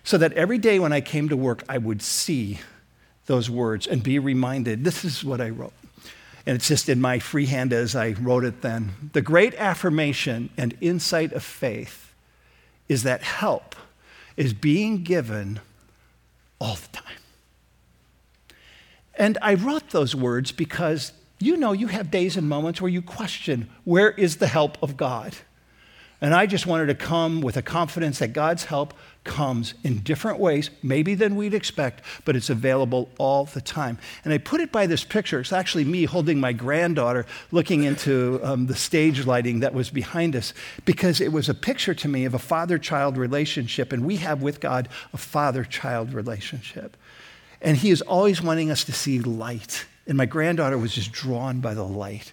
so 0.04 0.18
that 0.18 0.32
every 0.32 0.58
day 0.58 0.78
when 0.78 0.92
I 0.92 1.00
came 1.00 1.28
to 1.28 1.36
work, 1.36 1.62
I 1.68 1.78
would 1.78 2.02
see 2.02 2.60
those 3.26 3.48
words 3.48 3.86
and 3.86 4.02
be 4.02 4.18
reminded 4.18 4.84
this 4.84 5.04
is 5.04 5.24
what 5.24 5.40
I 5.40 5.50
wrote. 5.50 5.72
And 6.44 6.56
it's 6.56 6.68
just 6.68 6.88
in 6.88 7.00
my 7.00 7.20
freehand 7.20 7.72
as 7.72 7.94
I 7.94 8.10
wrote 8.12 8.44
it 8.44 8.62
then. 8.62 9.10
The 9.12 9.22
great 9.22 9.54
affirmation 9.54 10.50
and 10.56 10.76
insight 10.80 11.32
of 11.32 11.44
faith 11.44 12.12
is 12.88 13.04
that 13.04 13.22
help 13.22 13.76
is 14.36 14.52
being 14.52 15.04
given 15.04 15.60
all 16.60 16.74
the 16.74 16.88
time. 16.96 17.06
And 19.14 19.38
I 19.40 19.54
wrote 19.54 19.90
those 19.90 20.14
words 20.14 20.52
because 20.52 21.12
you 21.38 21.56
know 21.56 21.72
you 21.72 21.88
have 21.88 22.10
days 22.10 22.36
and 22.36 22.48
moments 22.48 22.80
where 22.80 22.90
you 22.90 23.02
question 23.02 23.68
where 23.84 24.10
is 24.10 24.36
the 24.38 24.46
help 24.46 24.82
of 24.82 24.96
God? 24.96 25.36
And 26.22 26.36
I 26.36 26.46
just 26.46 26.66
wanted 26.66 26.86
to 26.86 26.94
come 26.94 27.40
with 27.40 27.56
a 27.56 27.62
confidence 27.62 28.20
that 28.20 28.28
God's 28.28 28.66
help 28.66 28.94
comes 29.24 29.74
in 29.82 29.98
different 29.98 30.38
ways, 30.38 30.70
maybe 30.80 31.16
than 31.16 31.34
we'd 31.34 31.52
expect, 31.52 32.00
but 32.24 32.36
it's 32.36 32.48
available 32.48 33.10
all 33.18 33.46
the 33.46 33.60
time. 33.60 33.98
And 34.24 34.32
I 34.32 34.38
put 34.38 34.60
it 34.60 34.70
by 34.70 34.86
this 34.86 35.02
picture. 35.02 35.40
It's 35.40 35.52
actually 35.52 35.84
me 35.84 36.04
holding 36.04 36.38
my 36.38 36.52
granddaughter 36.52 37.26
looking 37.50 37.82
into 37.82 38.38
um, 38.44 38.66
the 38.66 38.76
stage 38.76 39.26
lighting 39.26 39.60
that 39.60 39.74
was 39.74 39.90
behind 39.90 40.36
us 40.36 40.54
because 40.84 41.20
it 41.20 41.32
was 41.32 41.48
a 41.48 41.54
picture 41.54 41.92
to 41.92 42.06
me 42.06 42.24
of 42.24 42.34
a 42.34 42.38
father 42.38 42.78
child 42.78 43.16
relationship, 43.16 43.92
and 43.92 44.06
we 44.06 44.18
have 44.18 44.42
with 44.42 44.60
God 44.60 44.88
a 45.12 45.18
father 45.18 45.64
child 45.64 46.14
relationship. 46.14 46.96
And 47.60 47.76
He 47.76 47.90
is 47.90 48.00
always 48.00 48.40
wanting 48.40 48.70
us 48.70 48.84
to 48.84 48.92
see 48.92 49.18
light. 49.18 49.86
And 50.06 50.16
my 50.16 50.26
granddaughter 50.26 50.78
was 50.78 50.94
just 50.94 51.10
drawn 51.10 51.58
by 51.58 51.74
the 51.74 51.84
light. 51.84 52.32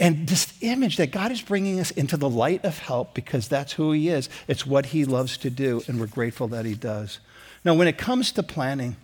And 0.00 0.26
this 0.26 0.54
image 0.62 0.96
that 0.96 1.12
God 1.12 1.30
is 1.30 1.42
bringing 1.42 1.78
us 1.78 1.90
into 1.90 2.16
the 2.16 2.28
light 2.28 2.64
of 2.64 2.78
help 2.78 3.12
because 3.12 3.46
that's 3.48 3.74
who 3.74 3.92
He 3.92 4.08
is. 4.08 4.30
It's 4.48 4.66
what 4.66 4.86
He 4.86 5.04
loves 5.04 5.36
to 5.38 5.50
do, 5.50 5.82
and 5.86 6.00
we're 6.00 6.06
grateful 6.06 6.48
that 6.48 6.64
He 6.64 6.74
does. 6.74 7.20
Now, 7.64 7.74
when 7.74 7.86
it 7.86 7.98
comes 7.98 8.32
to 8.32 8.42
planning, 8.42 8.96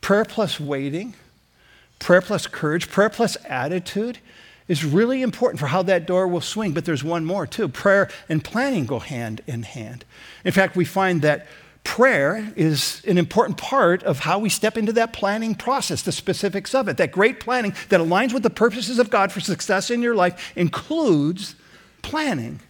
prayer 0.00 0.24
plus 0.24 0.58
waiting, 0.58 1.14
prayer 2.00 2.20
plus 2.20 2.48
courage, 2.48 2.90
prayer 2.90 3.08
plus 3.08 3.36
attitude 3.44 4.18
is 4.66 4.84
really 4.84 5.22
important 5.22 5.60
for 5.60 5.66
how 5.66 5.82
that 5.82 6.06
door 6.06 6.26
will 6.26 6.40
swing. 6.40 6.72
But 6.72 6.84
there's 6.84 7.04
one 7.04 7.24
more, 7.24 7.46
too. 7.46 7.68
Prayer 7.68 8.10
and 8.28 8.42
planning 8.42 8.86
go 8.86 8.98
hand 8.98 9.40
in 9.46 9.62
hand. 9.62 10.04
In 10.44 10.50
fact, 10.50 10.74
we 10.74 10.84
find 10.84 11.22
that 11.22 11.46
prayer 11.84 12.52
is 12.56 13.02
an 13.06 13.18
important 13.18 13.58
part 13.58 14.02
of 14.02 14.20
how 14.20 14.38
we 14.38 14.48
step 14.48 14.76
into 14.76 14.92
that 14.94 15.12
planning 15.12 15.54
process, 15.54 16.02
the 16.02 16.12
specifics 16.12 16.74
of 16.74 16.88
it. 16.88 16.96
That 16.96 17.12
great 17.12 17.38
planning 17.38 17.74
that 17.90 18.00
aligns 18.00 18.32
with 18.32 18.42
the 18.42 18.50
purposes 18.50 18.98
of 18.98 19.10
God 19.10 19.30
for 19.30 19.40
success 19.40 19.90
in 19.90 20.02
your 20.02 20.14
life 20.14 20.52
includes 20.56 21.54
planning. 22.02 22.60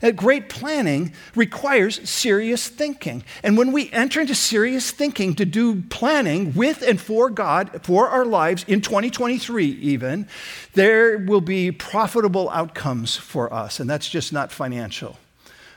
That 0.00 0.16
great 0.16 0.48
planning 0.48 1.12
requires 1.34 2.08
serious 2.08 2.68
thinking. 2.68 3.22
And 3.42 3.58
when 3.58 3.70
we 3.70 3.90
enter 3.92 4.22
into 4.22 4.34
serious 4.34 4.90
thinking 4.90 5.34
to 5.34 5.44
do 5.44 5.82
planning 5.82 6.54
with 6.54 6.80
and 6.80 6.98
for 6.98 7.28
God, 7.28 7.82
for 7.82 8.08
our 8.08 8.24
lives 8.24 8.64
in 8.66 8.80
2023 8.80 9.66
even, 9.66 10.26
there 10.72 11.18
will 11.18 11.42
be 11.42 11.70
profitable 11.70 12.48
outcomes 12.48 13.16
for 13.16 13.52
us. 13.52 13.78
And 13.78 13.90
that's 13.90 14.08
just 14.08 14.32
not 14.32 14.50
financial. 14.50 15.18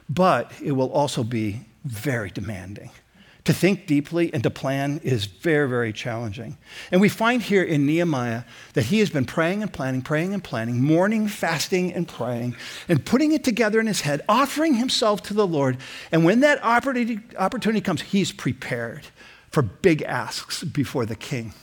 But 0.09 0.53
it 0.61 0.71
will 0.71 0.91
also 0.91 1.23
be 1.23 1.61
very 1.83 2.29
demanding. 2.29 2.91
To 3.45 3.53
think 3.53 3.87
deeply 3.87 4.33
and 4.33 4.41
to 4.43 4.49
plan 4.49 5.01
is 5.03 5.25
very, 5.25 5.67
very 5.67 5.91
challenging. 5.91 6.57
And 6.91 7.01
we 7.01 7.09
find 7.09 7.41
here 7.41 7.61
in 7.61 7.85
Nehemiah 7.85 8.43
that 8.73 8.85
he 8.85 8.99
has 8.99 9.09
been 9.09 9.25
praying 9.25 9.61
and 9.61 9.71
planning, 9.71 10.01
praying 10.01 10.33
and 10.33 10.41
planning, 10.41 10.81
mourning, 10.81 11.27
fasting 11.27 11.91
and 11.91 12.07
praying, 12.07 12.55
and 12.87 13.05
putting 13.05 13.33
it 13.33 13.43
together 13.43 13.81
in 13.81 13.87
his 13.87 14.01
head, 14.01 14.21
offering 14.29 14.75
himself 14.75 15.23
to 15.23 15.33
the 15.33 15.45
Lord. 15.45 15.77
And 16.09 16.23
when 16.23 16.39
that 16.39 16.63
opportunity, 16.63 17.19
opportunity 17.37 17.81
comes, 17.81 18.01
he's 18.01 18.31
prepared 18.31 19.07
for 19.51 19.61
big 19.61 20.03
asks 20.03 20.63
before 20.63 21.05
the 21.05 21.15
king. 21.15 21.53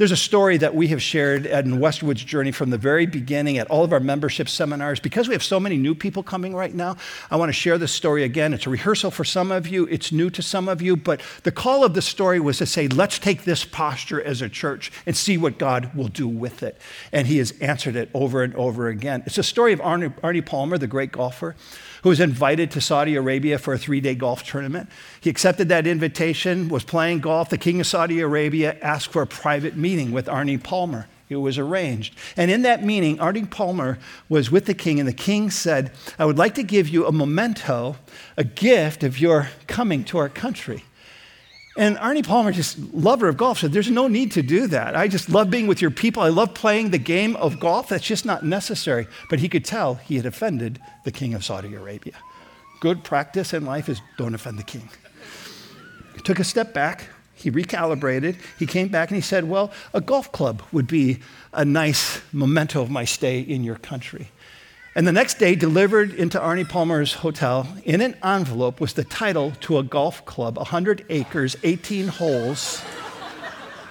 There's 0.00 0.12
a 0.12 0.16
story 0.16 0.56
that 0.56 0.74
we 0.74 0.88
have 0.88 1.02
shared 1.02 1.44
in 1.44 1.78
Westwood's 1.78 2.24
journey 2.24 2.52
from 2.52 2.70
the 2.70 2.78
very 2.78 3.04
beginning 3.04 3.58
at 3.58 3.66
all 3.66 3.84
of 3.84 3.92
our 3.92 4.00
membership 4.00 4.48
seminars. 4.48 4.98
Because 4.98 5.28
we 5.28 5.34
have 5.34 5.42
so 5.42 5.60
many 5.60 5.76
new 5.76 5.94
people 5.94 6.22
coming 6.22 6.54
right 6.54 6.74
now, 6.74 6.96
I 7.30 7.36
want 7.36 7.50
to 7.50 7.52
share 7.52 7.76
this 7.76 7.92
story 7.92 8.24
again. 8.24 8.54
It's 8.54 8.66
a 8.66 8.70
rehearsal 8.70 9.10
for 9.10 9.24
some 9.24 9.52
of 9.52 9.68
you, 9.68 9.86
it's 9.88 10.10
new 10.10 10.30
to 10.30 10.40
some 10.40 10.70
of 10.70 10.80
you, 10.80 10.96
but 10.96 11.20
the 11.42 11.52
call 11.52 11.84
of 11.84 11.92
the 11.92 12.00
story 12.00 12.40
was 12.40 12.56
to 12.56 12.64
say, 12.64 12.88
let's 12.88 13.18
take 13.18 13.44
this 13.44 13.66
posture 13.66 14.22
as 14.22 14.40
a 14.40 14.48
church 14.48 14.90
and 15.04 15.14
see 15.14 15.36
what 15.36 15.58
God 15.58 15.94
will 15.94 16.08
do 16.08 16.26
with 16.26 16.62
it. 16.62 16.80
And 17.12 17.26
He 17.26 17.36
has 17.36 17.50
answered 17.60 17.94
it 17.94 18.08
over 18.14 18.42
and 18.42 18.54
over 18.54 18.88
again. 18.88 19.22
It's 19.26 19.36
a 19.36 19.42
story 19.42 19.74
of 19.74 19.80
Arnie, 19.80 20.18
Arnie 20.20 20.46
Palmer, 20.46 20.78
the 20.78 20.86
great 20.86 21.12
golfer 21.12 21.56
who 22.02 22.08
was 22.08 22.20
invited 22.20 22.70
to 22.72 22.80
Saudi 22.80 23.14
Arabia 23.14 23.58
for 23.58 23.74
a 23.74 23.78
three 23.78 24.00
day 24.00 24.14
golf 24.14 24.42
tournament. 24.42 24.88
He 25.20 25.30
accepted 25.30 25.68
that 25.68 25.86
invitation, 25.86 26.68
was 26.68 26.84
playing 26.84 27.20
golf. 27.20 27.50
The 27.50 27.58
king 27.58 27.80
of 27.80 27.86
Saudi 27.86 28.20
Arabia 28.20 28.76
asked 28.82 29.08
for 29.08 29.22
a 29.22 29.26
private 29.26 29.76
meeting 29.76 30.12
with 30.12 30.26
Arnie 30.26 30.62
Palmer. 30.62 31.06
It 31.28 31.36
was 31.36 31.58
arranged. 31.58 32.16
And 32.36 32.50
in 32.50 32.62
that 32.62 32.84
meeting, 32.84 33.18
Arnie 33.18 33.48
Palmer 33.48 33.98
was 34.28 34.50
with 34.50 34.66
the 34.66 34.74
king, 34.74 34.98
and 34.98 35.08
the 35.08 35.12
king 35.12 35.48
said, 35.50 35.92
I 36.18 36.24
would 36.24 36.38
like 36.38 36.56
to 36.56 36.64
give 36.64 36.88
you 36.88 37.06
a 37.06 37.12
memento, 37.12 37.96
a 38.36 38.42
gift 38.42 39.04
of 39.04 39.20
your 39.20 39.48
coming 39.68 40.02
to 40.04 40.18
our 40.18 40.28
country. 40.28 40.84
And 41.80 41.96
Arnie 41.96 42.22
Palmer, 42.22 42.52
just 42.52 42.78
lover 42.92 43.26
of 43.26 43.38
golf, 43.38 43.60
said, 43.60 43.72
There's 43.72 43.90
no 43.90 44.06
need 44.06 44.32
to 44.32 44.42
do 44.42 44.66
that. 44.66 44.94
I 44.94 45.08
just 45.08 45.30
love 45.30 45.48
being 45.48 45.66
with 45.66 45.80
your 45.80 45.90
people. 45.90 46.22
I 46.22 46.28
love 46.28 46.52
playing 46.52 46.90
the 46.90 46.98
game 46.98 47.36
of 47.36 47.58
golf. 47.58 47.88
That's 47.88 48.04
just 48.04 48.26
not 48.26 48.44
necessary. 48.44 49.06
But 49.30 49.38
he 49.38 49.48
could 49.48 49.64
tell 49.64 49.94
he 49.94 50.16
had 50.16 50.26
offended 50.26 50.78
the 51.04 51.10
king 51.10 51.32
of 51.32 51.42
Saudi 51.42 51.74
Arabia. 51.74 52.12
Good 52.80 53.02
practice 53.02 53.54
in 53.54 53.64
life 53.64 53.88
is 53.88 54.02
don't 54.18 54.34
offend 54.34 54.58
the 54.58 54.62
king. 54.62 54.90
He 56.14 56.20
took 56.20 56.38
a 56.38 56.44
step 56.44 56.74
back. 56.74 57.06
He 57.32 57.50
recalibrated. 57.50 58.36
He 58.58 58.66
came 58.66 58.88
back 58.88 59.08
and 59.08 59.16
he 59.16 59.22
said, 59.22 59.48
Well, 59.48 59.72
a 59.94 60.02
golf 60.02 60.30
club 60.32 60.62
would 60.72 60.86
be 60.86 61.20
a 61.54 61.64
nice 61.64 62.20
memento 62.30 62.82
of 62.82 62.90
my 62.90 63.06
stay 63.06 63.40
in 63.40 63.64
your 63.64 63.76
country. 63.76 64.28
And 65.00 65.06
the 65.06 65.12
next 65.12 65.38
day, 65.38 65.54
delivered 65.54 66.12
into 66.12 66.38
Arnie 66.38 66.68
Palmer's 66.68 67.14
hotel 67.14 67.66
in 67.84 68.02
an 68.02 68.16
envelope 68.22 68.82
was 68.82 68.92
the 68.92 69.02
title 69.02 69.52
to 69.62 69.78
a 69.78 69.82
golf 69.82 70.26
club 70.26 70.58
100 70.58 71.06
acres, 71.08 71.56
18 71.62 72.08
holes, 72.08 72.82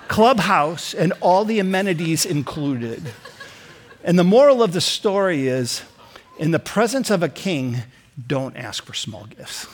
clubhouse, 0.07 0.93
and 0.93 1.11
all 1.19 1.45
the 1.45 1.57
amenities 1.57 2.27
included. 2.27 3.01
And 4.03 4.19
the 4.19 4.23
moral 4.23 4.61
of 4.61 4.71
the 4.71 4.81
story 4.81 5.47
is 5.47 5.81
in 6.37 6.51
the 6.51 6.59
presence 6.59 7.09
of 7.09 7.23
a 7.23 7.29
king, 7.29 7.77
don't 8.27 8.55
ask 8.55 8.85
for 8.85 8.93
small 8.93 9.25
gifts. 9.25 9.65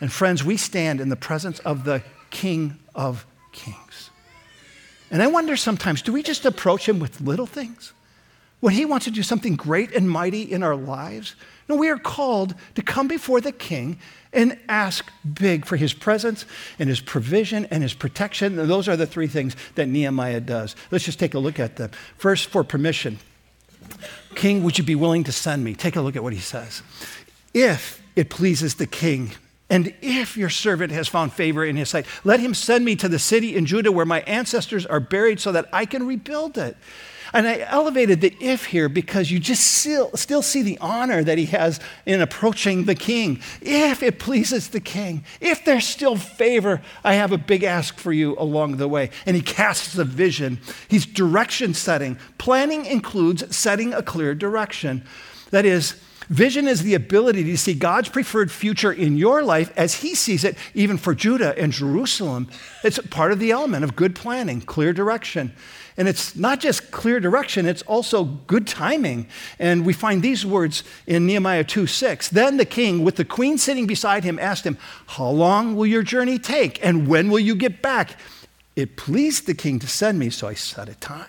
And 0.00 0.12
friends, 0.12 0.44
we 0.44 0.56
stand 0.56 1.00
in 1.00 1.08
the 1.08 1.16
presence 1.16 1.58
of 1.58 1.82
the 1.82 2.04
King 2.30 2.78
of 2.94 3.26
Kings. 3.50 4.10
And 5.10 5.20
I 5.20 5.26
wonder 5.26 5.56
sometimes 5.56 6.00
do 6.00 6.12
we 6.12 6.22
just 6.22 6.44
approach 6.44 6.88
him 6.88 7.00
with 7.00 7.20
little 7.20 7.46
things? 7.46 7.92
When 8.60 8.74
he 8.74 8.84
wants 8.84 9.04
to 9.04 9.10
do 9.10 9.22
something 9.22 9.56
great 9.56 9.92
and 9.92 10.08
mighty 10.08 10.42
in 10.42 10.62
our 10.62 10.76
lives? 10.76 11.34
No, 11.68 11.76
we 11.76 11.88
are 11.88 11.98
called 11.98 12.54
to 12.74 12.82
come 12.82 13.08
before 13.08 13.40
the 13.40 13.52
King 13.52 13.98
and 14.32 14.58
ask 14.68 15.10
big 15.34 15.64
for 15.64 15.76
his 15.76 15.94
presence 15.94 16.44
and 16.78 16.88
his 16.88 17.00
provision 17.00 17.66
and 17.66 17.82
his 17.82 17.94
protection. 17.94 18.56
Those 18.56 18.88
are 18.88 18.96
the 18.96 19.06
three 19.06 19.28
things 19.28 19.56
that 19.76 19.88
Nehemiah 19.88 20.40
does. 20.40 20.76
Let's 20.90 21.04
just 21.04 21.18
take 21.18 21.34
a 21.34 21.38
look 21.38 21.58
at 21.58 21.76
them. 21.76 21.90
First, 22.18 22.48
for 22.48 22.64
permission. 22.64 23.18
King, 24.34 24.62
would 24.64 24.78
you 24.78 24.84
be 24.84 24.94
willing 24.94 25.24
to 25.24 25.32
send 25.32 25.62
me? 25.62 25.74
Take 25.74 25.96
a 25.96 26.00
look 26.00 26.16
at 26.16 26.22
what 26.22 26.32
he 26.32 26.40
says. 26.40 26.82
If 27.52 28.02
it 28.16 28.30
pleases 28.30 28.74
the 28.74 28.86
king, 28.86 29.32
and 29.70 29.94
if 30.02 30.36
your 30.36 30.50
servant 30.50 30.92
has 30.92 31.08
found 31.08 31.32
favor 31.32 31.64
in 31.64 31.76
his 31.76 31.88
sight, 31.88 32.06
let 32.22 32.40
him 32.40 32.54
send 32.54 32.84
me 32.84 32.96
to 32.96 33.08
the 33.08 33.18
city 33.18 33.56
in 33.56 33.64
Judah 33.66 33.90
where 33.90 34.04
my 34.04 34.20
ancestors 34.22 34.84
are 34.84 35.00
buried 35.00 35.40
so 35.40 35.52
that 35.52 35.68
I 35.72 35.86
can 35.86 36.06
rebuild 36.06 36.58
it. 36.58 36.76
And 37.32 37.48
I 37.48 37.60
elevated 37.68 38.20
the 38.20 38.36
if 38.38 38.66
here 38.66 38.88
because 38.88 39.30
you 39.30 39.40
just 39.40 39.66
still, 39.66 40.16
still 40.16 40.42
see 40.42 40.62
the 40.62 40.78
honor 40.78 41.24
that 41.24 41.36
he 41.36 41.46
has 41.46 41.80
in 42.06 42.20
approaching 42.20 42.84
the 42.84 42.94
king. 42.94 43.40
If 43.60 44.04
it 44.04 44.20
pleases 44.20 44.68
the 44.68 44.78
king, 44.78 45.24
if 45.40 45.64
there's 45.64 45.86
still 45.86 46.16
favor, 46.16 46.80
I 47.02 47.14
have 47.14 47.32
a 47.32 47.38
big 47.38 47.64
ask 47.64 47.98
for 47.98 48.12
you 48.12 48.36
along 48.38 48.76
the 48.76 48.86
way. 48.86 49.10
And 49.26 49.34
he 49.34 49.42
casts 49.42 49.98
a 49.98 50.04
vision. 50.04 50.60
He's 50.86 51.06
direction 51.06 51.74
setting. 51.74 52.18
Planning 52.38 52.86
includes 52.86 53.56
setting 53.56 53.92
a 53.92 54.02
clear 54.02 54.36
direction. 54.36 55.04
That 55.50 55.64
is, 55.64 56.00
Vision 56.28 56.66
is 56.66 56.82
the 56.82 56.94
ability 56.94 57.44
to 57.44 57.56
see 57.56 57.74
God's 57.74 58.08
preferred 58.08 58.50
future 58.50 58.92
in 58.92 59.16
your 59.16 59.42
life 59.42 59.72
as 59.76 59.96
He 59.96 60.14
sees 60.14 60.44
it, 60.44 60.56
even 60.74 60.96
for 60.96 61.14
Judah 61.14 61.58
and 61.58 61.72
Jerusalem. 61.72 62.48
It's 62.82 62.98
part 63.08 63.32
of 63.32 63.38
the 63.38 63.50
element 63.50 63.84
of 63.84 63.96
good 63.96 64.14
planning, 64.14 64.60
clear 64.60 64.92
direction. 64.92 65.52
And 65.96 66.08
it's 66.08 66.34
not 66.34 66.58
just 66.58 66.90
clear 66.90 67.20
direction, 67.20 67.66
it's 67.66 67.82
also 67.82 68.24
good 68.24 68.66
timing. 68.66 69.28
And 69.58 69.86
we 69.86 69.92
find 69.92 70.22
these 70.22 70.44
words 70.44 70.82
in 71.06 71.26
Nehemiah 71.26 71.64
2 71.64 71.86
6. 71.86 72.30
Then 72.30 72.56
the 72.56 72.64
king, 72.64 73.04
with 73.04 73.16
the 73.16 73.24
queen 73.24 73.58
sitting 73.58 73.86
beside 73.86 74.24
him, 74.24 74.38
asked 74.38 74.64
him, 74.64 74.76
How 75.06 75.28
long 75.28 75.76
will 75.76 75.86
your 75.86 76.02
journey 76.02 76.38
take? 76.38 76.84
And 76.84 77.06
when 77.06 77.30
will 77.30 77.38
you 77.38 77.54
get 77.54 77.80
back? 77.80 78.18
It 78.74 78.96
pleased 78.96 79.46
the 79.46 79.54
king 79.54 79.78
to 79.78 79.86
send 79.86 80.18
me, 80.18 80.30
so 80.30 80.48
I 80.48 80.54
set 80.54 80.88
a 80.88 80.96
time. 80.96 81.26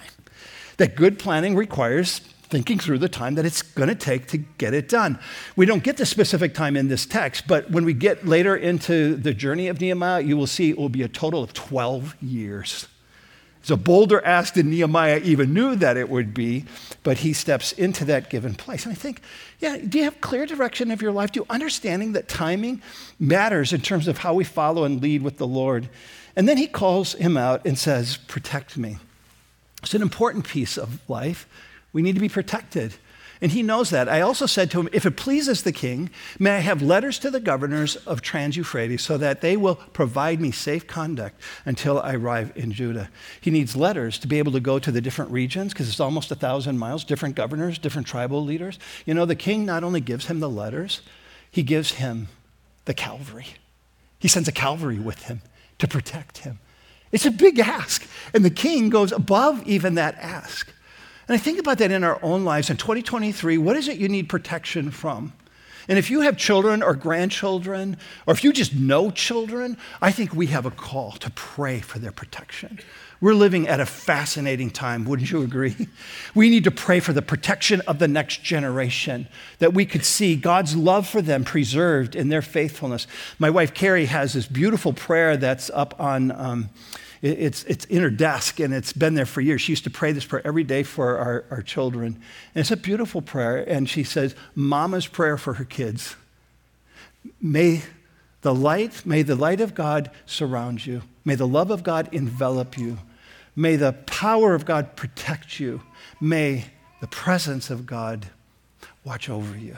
That 0.77 0.95
good 0.95 1.19
planning 1.19 1.55
requires 1.55 2.21
thinking 2.49 2.79
through 2.79 2.99
the 2.99 3.09
time 3.09 3.35
that 3.35 3.45
it's 3.45 3.61
going 3.61 3.89
to 3.89 3.95
take 3.95 4.27
to 4.27 4.37
get 4.37 4.73
it 4.73 4.87
done. 4.87 5.19
We 5.55 5.65
don't 5.65 5.83
get 5.83 5.97
the 5.97 6.05
specific 6.05 6.53
time 6.53 6.77
in 6.77 6.87
this 6.87 7.05
text, 7.05 7.47
but 7.47 7.69
when 7.71 7.85
we 7.85 7.93
get 7.93 8.27
later 8.27 8.55
into 8.55 9.15
the 9.15 9.33
journey 9.33 9.67
of 9.67 9.81
Nehemiah, 9.81 10.21
you 10.21 10.37
will 10.37 10.47
see 10.47 10.69
it 10.69 10.77
will 10.77 10.89
be 10.89 11.03
a 11.03 11.07
total 11.07 11.43
of 11.43 11.53
12 11.53 12.15
years. 12.21 12.87
So 13.65 13.75
bolder 13.75 14.23
ask 14.23 14.53
than 14.53 14.69
Nehemiah 14.69 15.21
even 15.23 15.51
knew 15.51 15.75
that 15.77 15.97
it 15.97 16.07
would 16.07 16.35
be, 16.35 16.65
but 17.01 17.17
he 17.17 17.33
steps 17.33 17.71
into 17.71 18.05
that 18.05 18.29
given 18.29 18.53
place. 18.53 18.85
And 18.85 18.91
I 18.91 18.95
think, 18.95 19.21
yeah, 19.57 19.77
do 19.77 19.97
you 19.97 20.03
have 20.03 20.21
clear 20.21 20.45
direction 20.45 20.91
of 20.91 21.01
your 21.01 21.11
life? 21.11 21.31
Do 21.31 21.39
you 21.39 21.45
understanding 21.49 22.13
that 22.13 22.27
timing 22.27 22.83
matters 23.19 23.73
in 23.73 23.81
terms 23.81 24.07
of 24.07 24.19
how 24.19 24.35
we 24.35 24.43
follow 24.43 24.83
and 24.83 25.01
lead 25.01 25.23
with 25.23 25.37
the 25.37 25.47
Lord? 25.47 25.89
And 26.35 26.47
then 26.47 26.57
he 26.57 26.67
calls 26.67 27.13
him 27.13 27.37
out 27.37 27.65
and 27.65 27.75
says, 27.75 28.17
Protect 28.17 28.77
me. 28.77 28.97
It's 29.81 29.95
an 29.95 30.03
important 30.03 30.47
piece 30.47 30.77
of 30.77 30.99
life. 31.09 31.47
We 31.95 32.01
need 32.01 32.15
to 32.15 32.21
be 32.21 32.27
protected. 32.27 32.95
And 33.39 33.53
he 33.53 33.63
knows 33.63 33.89
that. 33.91 34.09
I 34.09 34.19
also 34.19 34.47
said 34.47 34.69
to 34.71 34.81
him, 34.81 34.89
If 34.91 35.05
it 35.05 35.15
pleases 35.15 35.63
the 35.63 35.71
king, 35.71 36.09
may 36.37 36.57
I 36.57 36.59
have 36.59 36.81
letters 36.81 37.17
to 37.19 37.31
the 37.31 37.39
governors 37.39 37.95
of 37.95 38.21
Trans 38.21 38.57
Euphrates 38.57 39.01
so 39.01 39.17
that 39.17 39.39
they 39.39 39.55
will 39.55 39.75
provide 39.75 40.41
me 40.41 40.51
safe 40.51 40.87
conduct 40.87 41.41
until 41.63 42.01
I 42.01 42.15
arrive 42.15 42.51
in 42.53 42.73
Judah. 42.73 43.09
He 43.39 43.49
needs 43.49 43.77
letters 43.77 44.19
to 44.19 44.27
be 44.27 44.39
able 44.39 44.51
to 44.51 44.59
go 44.59 44.77
to 44.77 44.91
the 44.91 44.99
different 44.99 45.31
regions 45.31 45.71
because 45.71 45.87
it's 45.87 46.01
almost 46.01 46.31
a 46.31 46.35
thousand 46.35 46.79
miles, 46.79 47.05
different 47.05 47.35
governors, 47.35 47.79
different 47.79 48.07
tribal 48.07 48.43
leaders. 48.43 48.77
You 49.05 49.13
know, 49.13 49.25
the 49.25 49.33
king 49.33 49.65
not 49.65 49.85
only 49.85 50.01
gives 50.01 50.25
him 50.25 50.41
the 50.41 50.49
letters, 50.49 51.01
he 51.49 51.63
gives 51.63 51.93
him 51.93 52.27
the 52.83 52.93
cavalry. 52.93 53.47
He 54.19 54.27
sends 54.27 54.49
a 54.49 54.51
cavalry 54.51 54.99
with 54.99 55.23
him 55.23 55.41
to 55.79 55.87
protect 55.87 56.39
him. 56.39 56.59
It's 57.13 57.25
a 57.25 57.31
big 57.31 57.57
ask. 57.57 58.05
And 58.33 58.43
the 58.43 58.49
king 58.49 58.89
goes 58.89 59.13
above 59.13 59.65
even 59.65 59.95
that 59.95 60.15
ask. 60.15 60.73
And 61.27 61.35
I 61.35 61.37
think 61.37 61.59
about 61.59 61.79
that 61.79 61.91
in 61.91 62.03
our 62.03 62.19
own 62.21 62.43
lives. 62.43 62.69
In 62.69 62.77
2023, 62.77 63.57
what 63.57 63.75
is 63.75 63.87
it 63.87 63.97
you 63.97 64.07
need 64.07 64.29
protection 64.29 64.91
from? 64.91 65.33
And 65.87 65.99
if 65.99 66.09
you 66.09 66.21
have 66.21 66.37
children 66.37 66.81
or 66.81 66.95
grandchildren, 66.95 67.97
or 68.25 68.33
if 68.33 68.43
you 68.43 68.51
just 68.51 68.73
know 68.73 69.11
children, 69.11 69.77
I 70.01 70.11
think 70.11 70.33
we 70.33 70.47
have 70.47 70.65
a 70.65 70.71
call 70.71 71.11
to 71.13 71.29
pray 71.31 71.79
for 71.79 71.99
their 71.99 72.11
protection. 72.11 72.79
We're 73.21 73.35
living 73.35 73.67
at 73.67 73.79
a 73.79 73.85
fascinating 73.85 74.71
time, 74.71 75.05
wouldn't 75.05 75.31
you 75.31 75.41
agree? 75.41 75.75
We 76.33 76.49
need 76.49 76.65
to 76.65 76.71
pray 76.71 76.99
for 76.99 77.13
the 77.13 77.21
protection 77.21 77.81
of 77.81 77.99
the 77.99 78.07
next 78.07 78.43
generation, 78.43 79.27
that 79.59 79.73
we 79.73 79.85
could 79.85 80.03
see 80.03 80.35
God's 80.35 80.75
love 80.75 81.07
for 81.07 81.21
them 81.21 81.43
preserved 81.43 82.15
in 82.15 82.29
their 82.29 82.41
faithfulness. 82.41 83.07
My 83.39 83.49
wife 83.49 83.73
Carrie 83.73 84.05
has 84.05 84.33
this 84.33 84.47
beautiful 84.47 84.91
prayer 84.91 85.37
that's 85.37 85.69
up 85.69 85.99
on. 85.99 86.31
Um, 86.31 86.69
it's, 87.25 87.63
it's 87.63 87.85
in 87.85 88.03
her 88.03 88.09
desk 88.09 88.59
and 88.59 88.73
it's 88.73 88.93
been 88.93 89.15
there 89.15 89.25
for 89.25 89.41
years. 89.41 89.61
She 89.61 89.71
used 89.71 89.85
to 89.85 89.89
pray 89.89 90.11
this 90.11 90.25
prayer 90.25 90.45
every 90.45 90.63
day 90.63 90.83
for 90.83 91.17
our, 91.17 91.45
our 91.49 91.61
children. 91.61 92.21
And 92.53 92.61
it's 92.61 92.71
a 92.71 92.77
beautiful 92.77 93.21
prayer. 93.21 93.57
And 93.67 93.89
she 93.89 94.03
says, 94.03 94.35
Mama's 94.53 95.07
prayer 95.07 95.37
for 95.37 95.53
her 95.53 95.65
kids. 95.65 96.15
May 97.41 97.81
the 98.41 98.53
light, 98.53 99.05
may 99.05 99.23
the 99.23 99.35
light 99.35 99.59
of 99.59 99.73
God 99.73 100.11
surround 100.27 100.85
you. 100.85 101.01
May 101.23 101.33
the 101.33 101.47
love 101.47 101.71
of 101.71 101.81
God 101.81 102.09
envelop 102.11 102.77
you. 102.77 102.99
May 103.55 103.75
the 103.75 103.93
power 103.93 104.53
of 104.53 104.65
God 104.65 104.95
protect 104.95 105.59
you. 105.59 105.81
May 106.21 106.65
the 107.01 107.07
presence 107.07 107.71
of 107.71 107.87
God 107.87 108.27
watch 109.03 109.29
over 109.29 109.57
you. 109.57 109.77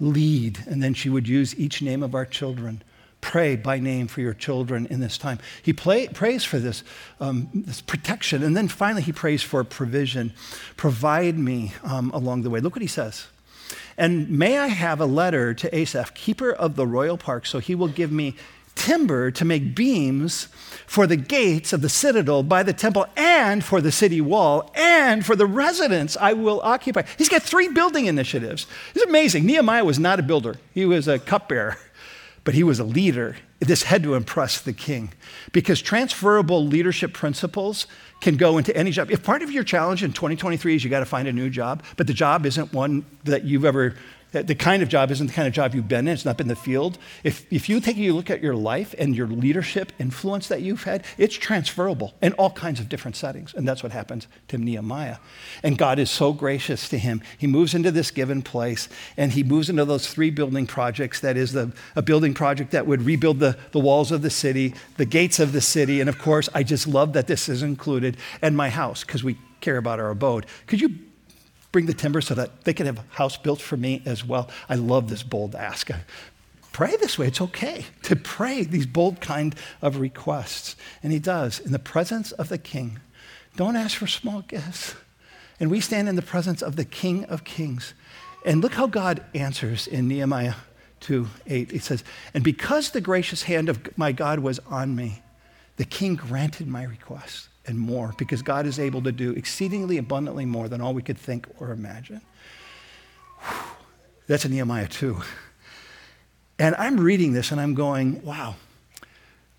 Lead. 0.00 0.60
And 0.66 0.82
then 0.82 0.94
she 0.94 1.10
would 1.10 1.28
use 1.28 1.58
each 1.58 1.82
name 1.82 2.02
of 2.02 2.14
our 2.14 2.24
children 2.24 2.82
pray 3.24 3.56
by 3.56 3.78
name 3.78 4.06
for 4.06 4.20
your 4.20 4.34
children 4.34 4.86
in 4.90 5.00
this 5.00 5.16
time. 5.16 5.38
He 5.62 5.72
play, 5.72 6.08
prays 6.08 6.44
for 6.44 6.58
this, 6.58 6.84
um, 7.20 7.48
this 7.54 7.80
protection. 7.80 8.42
And 8.42 8.54
then 8.54 8.68
finally, 8.68 9.00
he 9.00 9.12
prays 9.12 9.42
for 9.42 9.64
provision. 9.64 10.34
Provide 10.76 11.38
me 11.38 11.72
um, 11.82 12.10
along 12.10 12.42
the 12.42 12.50
way. 12.50 12.60
Look 12.60 12.76
what 12.76 12.82
he 12.82 12.86
says. 12.86 13.26
And 13.96 14.28
may 14.28 14.58
I 14.58 14.66
have 14.66 15.00
a 15.00 15.06
letter 15.06 15.54
to 15.54 15.74
Asaph, 15.74 16.12
keeper 16.12 16.52
of 16.52 16.76
the 16.76 16.86
royal 16.86 17.16
park, 17.16 17.46
so 17.46 17.60
he 17.60 17.74
will 17.74 17.88
give 17.88 18.12
me 18.12 18.36
timber 18.74 19.30
to 19.30 19.44
make 19.44 19.74
beams 19.74 20.48
for 20.86 21.06
the 21.06 21.16
gates 21.16 21.72
of 21.72 21.80
the 21.80 21.88
citadel 21.88 22.42
by 22.42 22.62
the 22.62 22.72
temple 22.74 23.06
and 23.16 23.64
for 23.64 23.80
the 23.80 23.92
city 23.92 24.20
wall 24.20 24.70
and 24.74 25.24
for 25.24 25.34
the 25.34 25.46
residence 25.46 26.14
I 26.20 26.34
will 26.34 26.60
occupy. 26.62 27.04
He's 27.16 27.28
got 27.28 27.42
three 27.42 27.68
building 27.68 28.04
initiatives. 28.06 28.66
It's 28.94 29.04
amazing. 29.04 29.46
Nehemiah 29.46 29.84
was 29.84 29.98
not 29.98 30.20
a 30.20 30.22
builder, 30.22 30.56
he 30.74 30.84
was 30.84 31.08
a 31.08 31.18
cupbearer 31.18 31.78
but 32.44 32.54
he 32.54 32.62
was 32.62 32.78
a 32.78 32.84
leader. 32.84 33.36
This 33.60 33.82
had 33.84 34.02
to 34.02 34.14
impress 34.14 34.60
the 34.60 34.72
king 34.72 35.12
because 35.52 35.80
transferable 35.80 36.64
leadership 36.66 37.14
principles 37.14 37.86
can 38.20 38.36
go 38.36 38.58
into 38.58 38.74
any 38.76 38.90
job. 38.90 39.10
If 39.10 39.22
part 39.22 39.42
of 39.42 39.50
your 39.50 39.64
challenge 39.64 40.02
in 40.02 40.12
2023 40.12 40.76
is 40.76 40.84
you 40.84 40.90
got 40.90 41.00
to 41.00 41.06
find 41.06 41.26
a 41.26 41.32
new 41.32 41.50
job, 41.50 41.82
but 41.96 42.06
the 42.06 42.14
job 42.14 42.46
isn't 42.46 42.72
one 42.72 43.04
that 43.24 43.44
you've 43.44 43.64
ever 43.64 43.94
the 44.42 44.54
kind 44.54 44.82
of 44.82 44.88
job 44.88 45.10
isn't 45.10 45.28
the 45.28 45.32
kind 45.32 45.48
of 45.48 45.54
job 45.54 45.74
you've 45.74 45.88
been 45.88 46.08
in. 46.08 46.14
It's 46.14 46.24
not 46.24 46.36
been 46.36 46.48
the 46.48 46.56
field. 46.56 46.98
If, 47.22 47.50
if 47.52 47.68
you 47.68 47.80
take 47.80 47.96
a 47.98 48.10
look 48.10 48.30
at 48.30 48.42
your 48.42 48.54
life 48.54 48.94
and 48.98 49.14
your 49.14 49.26
leadership 49.26 49.92
influence 49.98 50.48
that 50.48 50.62
you've 50.62 50.84
had, 50.84 51.04
it's 51.18 51.34
transferable 51.34 52.14
in 52.20 52.32
all 52.34 52.50
kinds 52.50 52.80
of 52.80 52.88
different 52.88 53.16
settings. 53.16 53.54
And 53.54 53.66
that's 53.66 53.82
what 53.82 53.92
happens 53.92 54.26
to 54.48 54.58
Nehemiah. 54.58 55.18
And 55.62 55.78
God 55.78 55.98
is 55.98 56.10
so 56.10 56.32
gracious 56.32 56.88
to 56.88 56.98
him. 56.98 57.22
He 57.38 57.46
moves 57.46 57.74
into 57.74 57.90
this 57.90 58.10
given 58.10 58.42
place 58.42 58.88
and 59.16 59.32
he 59.32 59.42
moves 59.42 59.70
into 59.70 59.84
those 59.84 60.06
three 60.06 60.30
building 60.30 60.66
projects. 60.66 61.20
That 61.20 61.36
is 61.36 61.52
the, 61.52 61.72
a 61.94 62.02
building 62.02 62.34
project 62.34 62.72
that 62.72 62.86
would 62.86 63.02
rebuild 63.02 63.38
the, 63.38 63.56
the 63.72 63.80
walls 63.80 64.10
of 64.10 64.22
the 64.22 64.30
city, 64.30 64.74
the 64.96 65.06
gates 65.06 65.38
of 65.38 65.52
the 65.52 65.60
city. 65.60 66.00
And 66.00 66.08
of 66.08 66.18
course, 66.18 66.48
I 66.54 66.62
just 66.62 66.86
love 66.86 67.12
that 67.12 67.26
this 67.26 67.48
is 67.48 67.62
included, 67.62 68.16
and 68.42 68.56
my 68.56 68.70
house, 68.70 69.04
because 69.04 69.22
we 69.22 69.38
care 69.60 69.76
about 69.76 70.00
our 70.00 70.10
abode. 70.10 70.46
Could 70.66 70.80
you 70.80 70.98
bring 71.74 71.86
the 71.86 71.92
timber 71.92 72.20
so 72.20 72.36
that 72.36 72.62
they 72.62 72.72
can 72.72 72.86
have 72.86 72.98
a 72.98 73.16
house 73.16 73.36
built 73.36 73.60
for 73.60 73.76
me 73.76 74.00
as 74.06 74.24
well. 74.24 74.48
I 74.68 74.76
love 74.76 75.10
this 75.10 75.24
bold 75.24 75.56
ask. 75.56 75.90
Pray 76.70 76.94
this 76.98 77.18
way. 77.18 77.26
It's 77.26 77.40
okay 77.40 77.86
to 78.04 78.14
pray 78.14 78.62
these 78.62 78.86
bold 78.86 79.20
kind 79.20 79.56
of 79.82 79.98
requests. 79.98 80.76
And 81.02 81.12
he 81.12 81.18
does 81.18 81.58
in 81.58 81.72
the 81.72 81.80
presence 81.80 82.30
of 82.30 82.48
the 82.48 82.58
king. 82.58 83.00
Don't 83.56 83.74
ask 83.74 83.96
for 83.96 84.06
small 84.06 84.42
gifts. 84.42 84.94
And 85.58 85.68
we 85.68 85.80
stand 85.80 86.08
in 86.08 86.14
the 86.14 86.22
presence 86.22 86.62
of 86.62 86.76
the 86.76 86.84
King 86.84 87.24
of 87.24 87.42
Kings. 87.42 87.92
And 88.46 88.62
look 88.62 88.74
how 88.74 88.86
God 88.86 89.24
answers 89.34 89.88
in 89.88 90.06
Nehemiah 90.06 90.54
2 91.00 91.26
8. 91.48 91.72
It 91.72 91.82
says, 91.82 92.04
And 92.34 92.44
because 92.44 92.92
the 92.92 93.00
gracious 93.00 93.42
hand 93.42 93.68
of 93.68 93.98
my 93.98 94.12
God 94.12 94.38
was 94.38 94.60
on 94.70 94.94
me, 94.94 95.24
the 95.74 95.84
king 95.84 96.14
granted 96.14 96.68
my 96.68 96.84
request 96.84 97.48
and 97.66 97.78
more 97.78 98.14
because 98.18 98.42
God 98.42 98.66
is 98.66 98.78
able 98.78 99.02
to 99.02 99.12
do 99.12 99.32
exceedingly 99.32 99.98
abundantly 99.98 100.44
more 100.44 100.68
than 100.68 100.80
all 100.80 100.94
we 100.94 101.02
could 101.02 101.18
think 101.18 101.46
or 101.58 101.70
imagine. 101.70 102.20
Whew. 103.40 103.64
That's 104.26 104.44
in 104.44 104.52
Nehemiah 104.52 104.88
2. 104.88 105.20
And 106.58 106.74
I'm 106.76 106.98
reading 106.98 107.32
this 107.32 107.50
and 107.50 107.60
I'm 107.60 107.74
going, 107.74 108.22
wow, 108.22 108.54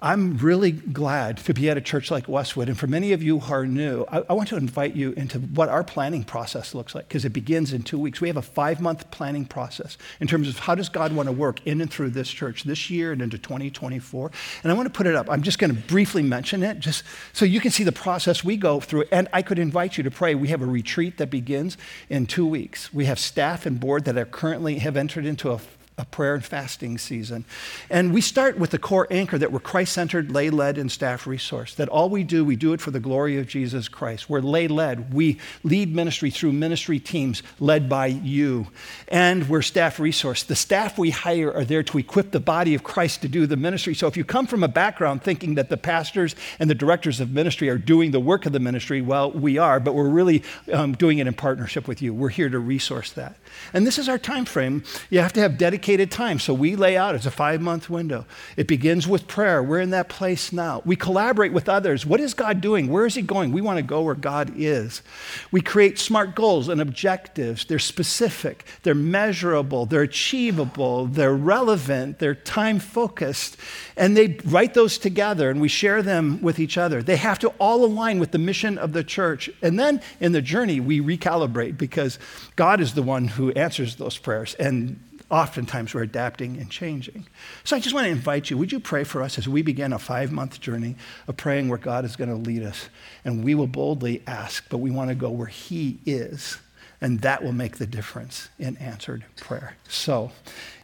I'm 0.05 0.37
really 0.37 0.71
glad 0.71 1.37
to 1.37 1.53
be 1.55 1.67
at 1.67 1.77
a 1.77 1.81
church 1.81 2.11
like 2.11 2.27
Westwood. 2.27 2.69
And 2.69 2.77
for 2.77 2.85
many 2.85 3.11
of 3.11 3.23
you 3.23 3.39
who 3.39 3.51
are 3.51 3.65
new, 3.65 4.05
I, 4.07 4.21
I 4.29 4.33
want 4.33 4.49
to 4.49 4.55
invite 4.55 4.95
you 4.95 5.13
into 5.13 5.39
what 5.39 5.67
our 5.67 5.83
planning 5.83 6.23
process 6.23 6.75
looks 6.75 6.93
like 6.93 7.07
because 7.07 7.25
it 7.25 7.31
begins 7.31 7.73
in 7.73 7.81
two 7.81 7.97
weeks. 7.97 8.21
We 8.21 8.27
have 8.27 8.37
a 8.37 8.43
five 8.43 8.79
month 8.79 9.09
planning 9.09 9.45
process 9.45 9.97
in 10.19 10.27
terms 10.27 10.47
of 10.47 10.59
how 10.59 10.75
does 10.75 10.89
God 10.89 11.11
want 11.11 11.25
to 11.25 11.31
work 11.31 11.65
in 11.65 11.81
and 11.81 11.89
through 11.89 12.11
this 12.11 12.29
church 12.29 12.65
this 12.65 12.87
year 12.91 13.13
and 13.13 13.21
into 13.23 13.39
2024. 13.39 14.31
And 14.61 14.71
I 14.71 14.75
want 14.75 14.85
to 14.85 14.95
put 14.95 15.07
it 15.07 15.15
up. 15.15 15.27
I'm 15.27 15.41
just 15.41 15.57
going 15.57 15.73
to 15.73 15.81
briefly 15.87 16.21
mention 16.21 16.61
it 16.61 16.77
just 16.79 17.03
so 17.33 17.43
you 17.43 17.59
can 17.59 17.71
see 17.71 17.83
the 17.83 17.91
process 17.91 18.43
we 18.43 18.57
go 18.57 18.79
through. 18.79 19.05
And 19.11 19.27
I 19.33 19.41
could 19.41 19.57
invite 19.57 19.97
you 19.97 20.03
to 20.03 20.11
pray. 20.11 20.35
We 20.35 20.49
have 20.49 20.61
a 20.61 20.67
retreat 20.67 21.17
that 21.17 21.31
begins 21.31 21.79
in 22.11 22.27
two 22.27 22.45
weeks. 22.45 22.93
We 22.93 23.05
have 23.05 23.17
staff 23.17 23.65
and 23.65 23.79
board 23.79 24.05
that 24.05 24.19
are 24.19 24.25
currently 24.25 24.77
have 24.77 24.97
entered 24.97 25.25
into 25.25 25.49
a 25.49 25.59
a 25.97 26.03
prayer 26.03 26.33
and 26.33 26.43
fasting 26.43 26.97
season. 26.97 27.45
And 27.89 28.13
we 28.13 28.19
start 28.19 28.59
with 28.59 28.71
the 28.71 28.77
core 28.77 29.07
anchor 29.09 29.37
that 29.37 29.53
we're 29.53 29.61
Christ 29.61 29.93
centered, 29.93 30.29
lay 30.29 30.49
led, 30.49 30.77
and 30.77 30.91
staff 30.91 31.25
resource. 31.25 31.73
That 31.75 31.87
all 31.87 32.09
we 32.09 32.23
do, 32.23 32.43
we 32.43 32.57
do 32.57 32.73
it 32.73 32.81
for 32.81 32.91
the 32.91 32.99
glory 32.99 33.37
of 33.37 33.47
Jesus 33.47 33.87
Christ. 33.87 34.29
We're 34.29 34.41
lay 34.41 34.67
led. 34.67 35.13
We 35.13 35.39
lead 35.63 35.95
ministry 35.95 36.31
through 36.31 36.51
ministry 36.51 36.99
teams 36.99 37.43
led 37.61 37.87
by 37.87 38.07
you. 38.07 38.67
And 39.07 39.47
we're 39.47 39.61
staff 39.61 39.97
resource. 39.97 40.43
The 40.43 40.55
staff 40.55 40.97
we 40.97 41.11
hire 41.11 41.53
are 41.53 41.63
there 41.63 41.83
to 41.83 41.97
equip 41.97 42.31
the 42.31 42.41
body 42.41 42.75
of 42.75 42.83
Christ 42.83 43.21
to 43.21 43.29
do 43.29 43.47
the 43.47 43.55
ministry. 43.55 43.95
So 43.95 44.07
if 44.07 44.17
you 44.17 44.25
come 44.25 44.47
from 44.47 44.63
a 44.63 44.67
background 44.67 45.23
thinking 45.23 45.55
that 45.55 45.69
the 45.69 45.77
pastors 45.77 46.35
and 46.59 46.69
the 46.69 46.75
directors 46.75 47.21
of 47.21 47.31
ministry 47.31 47.69
are 47.69 47.77
doing 47.77 48.11
the 48.11 48.19
work 48.19 48.45
of 48.45 48.51
the 48.51 48.59
ministry, 48.59 49.01
well, 49.01 49.31
we 49.31 49.57
are, 49.57 49.79
but 49.79 49.95
we're 49.95 50.09
really 50.09 50.43
um, 50.73 50.91
doing 50.93 51.19
it 51.19 51.27
in 51.27 51.33
partnership 51.33 51.87
with 51.87 52.01
you. 52.01 52.13
We're 52.13 52.29
here 52.29 52.49
to 52.49 52.59
resource 52.59 53.13
that. 53.13 53.37
And 53.71 53.87
this 53.87 53.97
is 53.97 54.09
our 54.09 54.17
time 54.17 54.43
frame. 54.43 54.83
You 55.09 55.19
have 55.19 55.31
to 55.33 55.39
have 55.39 55.57
dedicated 55.57 55.84
dedicated 55.85 56.09
time. 56.09 56.39
So 56.39 56.51
we 56.51 56.75
lay 56.75 56.97
out 56.97 57.13
it's 57.13 57.27
a 57.27 57.31
five 57.31 57.61
month 57.61 57.91
window. 57.91 58.25
It 58.57 58.67
begins 58.67 59.07
with 59.07 59.27
prayer. 59.27 59.61
We're 59.61 59.81
in 59.81 59.91
that 59.91 60.09
place 60.09 60.51
now. 60.51 60.81
We 60.83 60.95
collaborate 60.95 61.53
with 61.53 61.69
others. 61.69 62.07
What 62.07 62.19
is 62.19 62.33
God 62.33 62.59
doing? 62.59 62.87
Where 62.87 63.05
is 63.05 63.13
He 63.13 63.21
going? 63.21 63.51
We 63.51 63.61
want 63.61 63.77
to 63.77 63.83
go 63.83 64.01
where 64.01 64.15
God 64.15 64.53
is. 64.55 65.03
We 65.51 65.61
create 65.61 65.99
smart 65.99 66.33
goals 66.35 66.69
and 66.69 66.81
objectives. 66.81 67.65
They're 67.65 67.77
specific, 67.77 68.65
they're 68.81 68.95
measurable, 68.95 69.85
they're 69.85 70.01
achievable, 70.01 71.05
they're 71.05 71.35
relevant, 71.35 72.17
they're 72.17 72.33
time 72.33 72.79
focused. 72.79 73.55
And 73.95 74.17
they 74.17 74.39
write 74.45 74.73
those 74.73 74.97
together 74.97 75.51
and 75.51 75.61
we 75.61 75.67
share 75.67 76.01
them 76.01 76.41
with 76.41 76.59
each 76.59 76.79
other. 76.79 77.03
They 77.03 77.17
have 77.17 77.37
to 77.39 77.49
all 77.59 77.85
align 77.85 78.19
with 78.19 78.31
the 78.31 78.39
mission 78.39 78.79
of 78.79 78.93
the 78.93 79.03
church. 79.03 79.51
And 79.61 79.79
then 79.79 80.01
in 80.19 80.31
the 80.31 80.41
journey, 80.41 80.79
we 80.79 80.99
recalibrate 80.99 81.77
because 81.77 82.17
God 82.55 82.81
is 82.81 82.95
the 82.95 83.03
one 83.03 83.27
who 83.27 83.51
answers 83.51 83.97
those 83.97 84.17
prayers. 84.17 84.55
And 84.55 84.99
oftentimes 85.29 85.93
we're 85.93 86.03
adapting 86.03 86.57
and 86.57 86.69
changing. 86.69 87.25
So 87.63 87.75
I 87.75 87.79
just 87.79 87.95
want 87.95 88.05
to 88.05 88.11
invite 88.11 88.49
you, 88.49 88.57
would 88.57 88.71
you 88.71 88.79
pray 88.79 89.03
for 89.03 89.21
us 89.21 89.37
as 89.37 89.47
we 89.47 89.61
begin 89.61 89.93
a 89.93 89.99
five 89.99 90.31
month 90.31 90.61
journey 90.61 90.95
of 91.27 91.37
praying 91.37 91.69
where 91.69 91.77
God 91.77 92.05
is 92.05 92.15
going 92.15 92.29
to 92.29 92.35
lead 92.35 92.63
us? 92.63 92.89
And 93.23 93.43
we 93.43 93.55
will 93.55 93.67
boldly 93.67 94.21
ask, 94.27 94.65
but 94.69 94.77
we 94.77 94.91
want 94.91 95.09
to 95.09 95.15
go 95.15 95.29
where 95.29 95.47
He 95.47 95.99
is. 96.05 96.59
And 97.01 97.21
that 97.21 97.43
will 97.43 97.51
make 97.51 97.77
the 97.77 97.85
difference 97.85 98.49
in 98.57 98.77
answered 98.77 99.25
prayer. 99.37 99.75
So, 99.87 100.31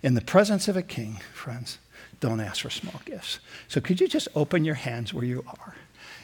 in 0.04 0.14
the 0.14 0.22
presence 0.22 0.68
of 0.68 0.76
a 0.76 0.82
king, 0.82 1.20
friends, 1.34 1.80
don't 2.20 2.42
ask 2.42 2.62
for 2.62 2.70
small 2.70 3.02
gifts. 3.06 3.40
So, 3.68 3.80
could 3.80 4.02
you 4.02 4.08
just 4.08 4.28
open 4.36 4.66
your 4.66 4.76
hands 4.76 5.14
where 5.14 5.24
you 5.24 5.44
are? 5.48 5.76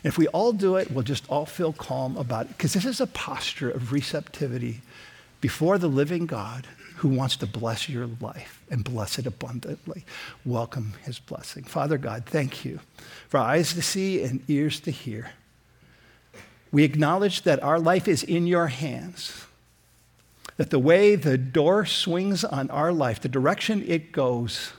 If 0.04 0.18
we 0.18 0.28
all 0.28 0.54
do 0.54 0.76
it, 0.76 0.92
we'll 0.92 1.04
just 1.04 1.28
all 1.30 1.46
feel 1.46 1.74
calm 1.74 2.18
about 2.18 2.46
it. 2.46 2.50
Because 2.50 2.74
this 2.74 2.86
is 2.86 3.02
a 3.02 3.08
posture 3.08 3.72
of 3.72 3.92
receptivity 3.92 4.82
before 5.42 5.78
the 5.78 5.88
living 5.88 6.26
God 6.26 6.68
who 6.98 7.10
wants 7.10 7.36
to 7.38 7.46
bless 7.46 7.88
your 7.88 8.10
life 8.20 8.64
and 8.72 8.84
bless 8.84 9.20
it 9.20 9.28
abundantly. 9.28 10.04
Welcome 10.44 10.94
his 11.06 11.20
blessing. 11.20 11.64
Father 11.64 11.98
God, 11.98 12.26
thank 12.26 12.66
you 12.66 12.80
for 13.30 13.40
eyes 13.40 13.74
to 13.74 13.82
see 13.84 14.24
and 14.24 14.44
ears 14.50 14.80
to 14.82 14.92
hear. 14.92 15.32
We 16.72 16.84
acknowledge 16.84 17.44
that 17.44 17.62
our 17.62 17.80
life 17.80 18.08
is 18.08 18.24
in 18.24 18.48
your 18.48 18.68
hands, 18.68 19.46
that 20.58 20.72
the 20.72 20.80
way 20.80 21.16
the 21.16 21.38
door 21.38 21.86
swings 21.86 22.44
on 22.44 22.70
our 22.72 22.92
life, 22.92 23.22
the 23.22 23.30
direction 23.30 23.84
it 23.88 24.12
goes, 24.12 24.74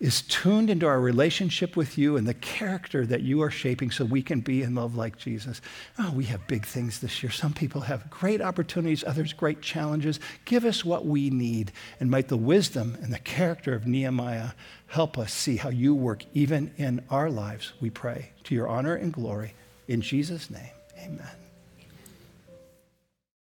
is 0.00 0.22
tuned 0.22 0.70
into 0.70 0.86
our 0.86 1.00
relationship 1.00 1.76
with 1.76 1.98
you 1.98 2.16
and 2.16 2.26
the 2.26 2.34
character 2.34 3.04
that 3.06 3.20
you 3.20 3.42
are 3.42 3.50
shaping 3.50 3.90
so 3.90 4.04
we 4.04 4.22
can 4.22 4.40
be 4.40 4.62
in 4.62 4.74
love 4.74 4.96
like 4.96 5.18
Jesus. 5.18 5.60
Oh, 5.98 6.10
we 6.12 6.24
have 6.24 6.48
big 6.48 6.64
things 6.64 7.00
this 7.00 7.22
year. 7.22 7.30
Some 7.30 7.52
people 7.52 7.82
have 7.82 8.08
great 8.08 8.40
opportunities, 8.40 9.04
others 9.04 9.34
great 9.34 9.60
challenges. 9.60 10.18
Give 10.46 10.64
us 10.64 10.84
what 10.84 11.04
we 11.04 11.28
need, 11.28 11.70
and 12.00 12.10
might 12.10 12.28
the 12.28 12.36
wisdom 12.36 12.96
and 13.02 13.12
the 13.12 13.18
character 13.18 13.74
of 13.74 13.86
Nehemiah 13.86 14.52
help 14.86 15.18
us 15.18 15.32
see 15.32 15.56
how 15.56 15.68
you 15.68 15.94
work 15.94 16.24
even 16.32 16.72
in 16.78 17.04
our 17.10 17.30
lives, 17.30 17.74
we 17.80 17.90
pray. 17.90 18.30
To 18.44 18.54
your 18.54 18.68
honor 18.68 18.94
and 18.94 19.12
glory. 19.12 19.54
In 19.86 20.00
Jesus' 20.00 20.50
name, 20.50 20.72
amen. 20.98 21.39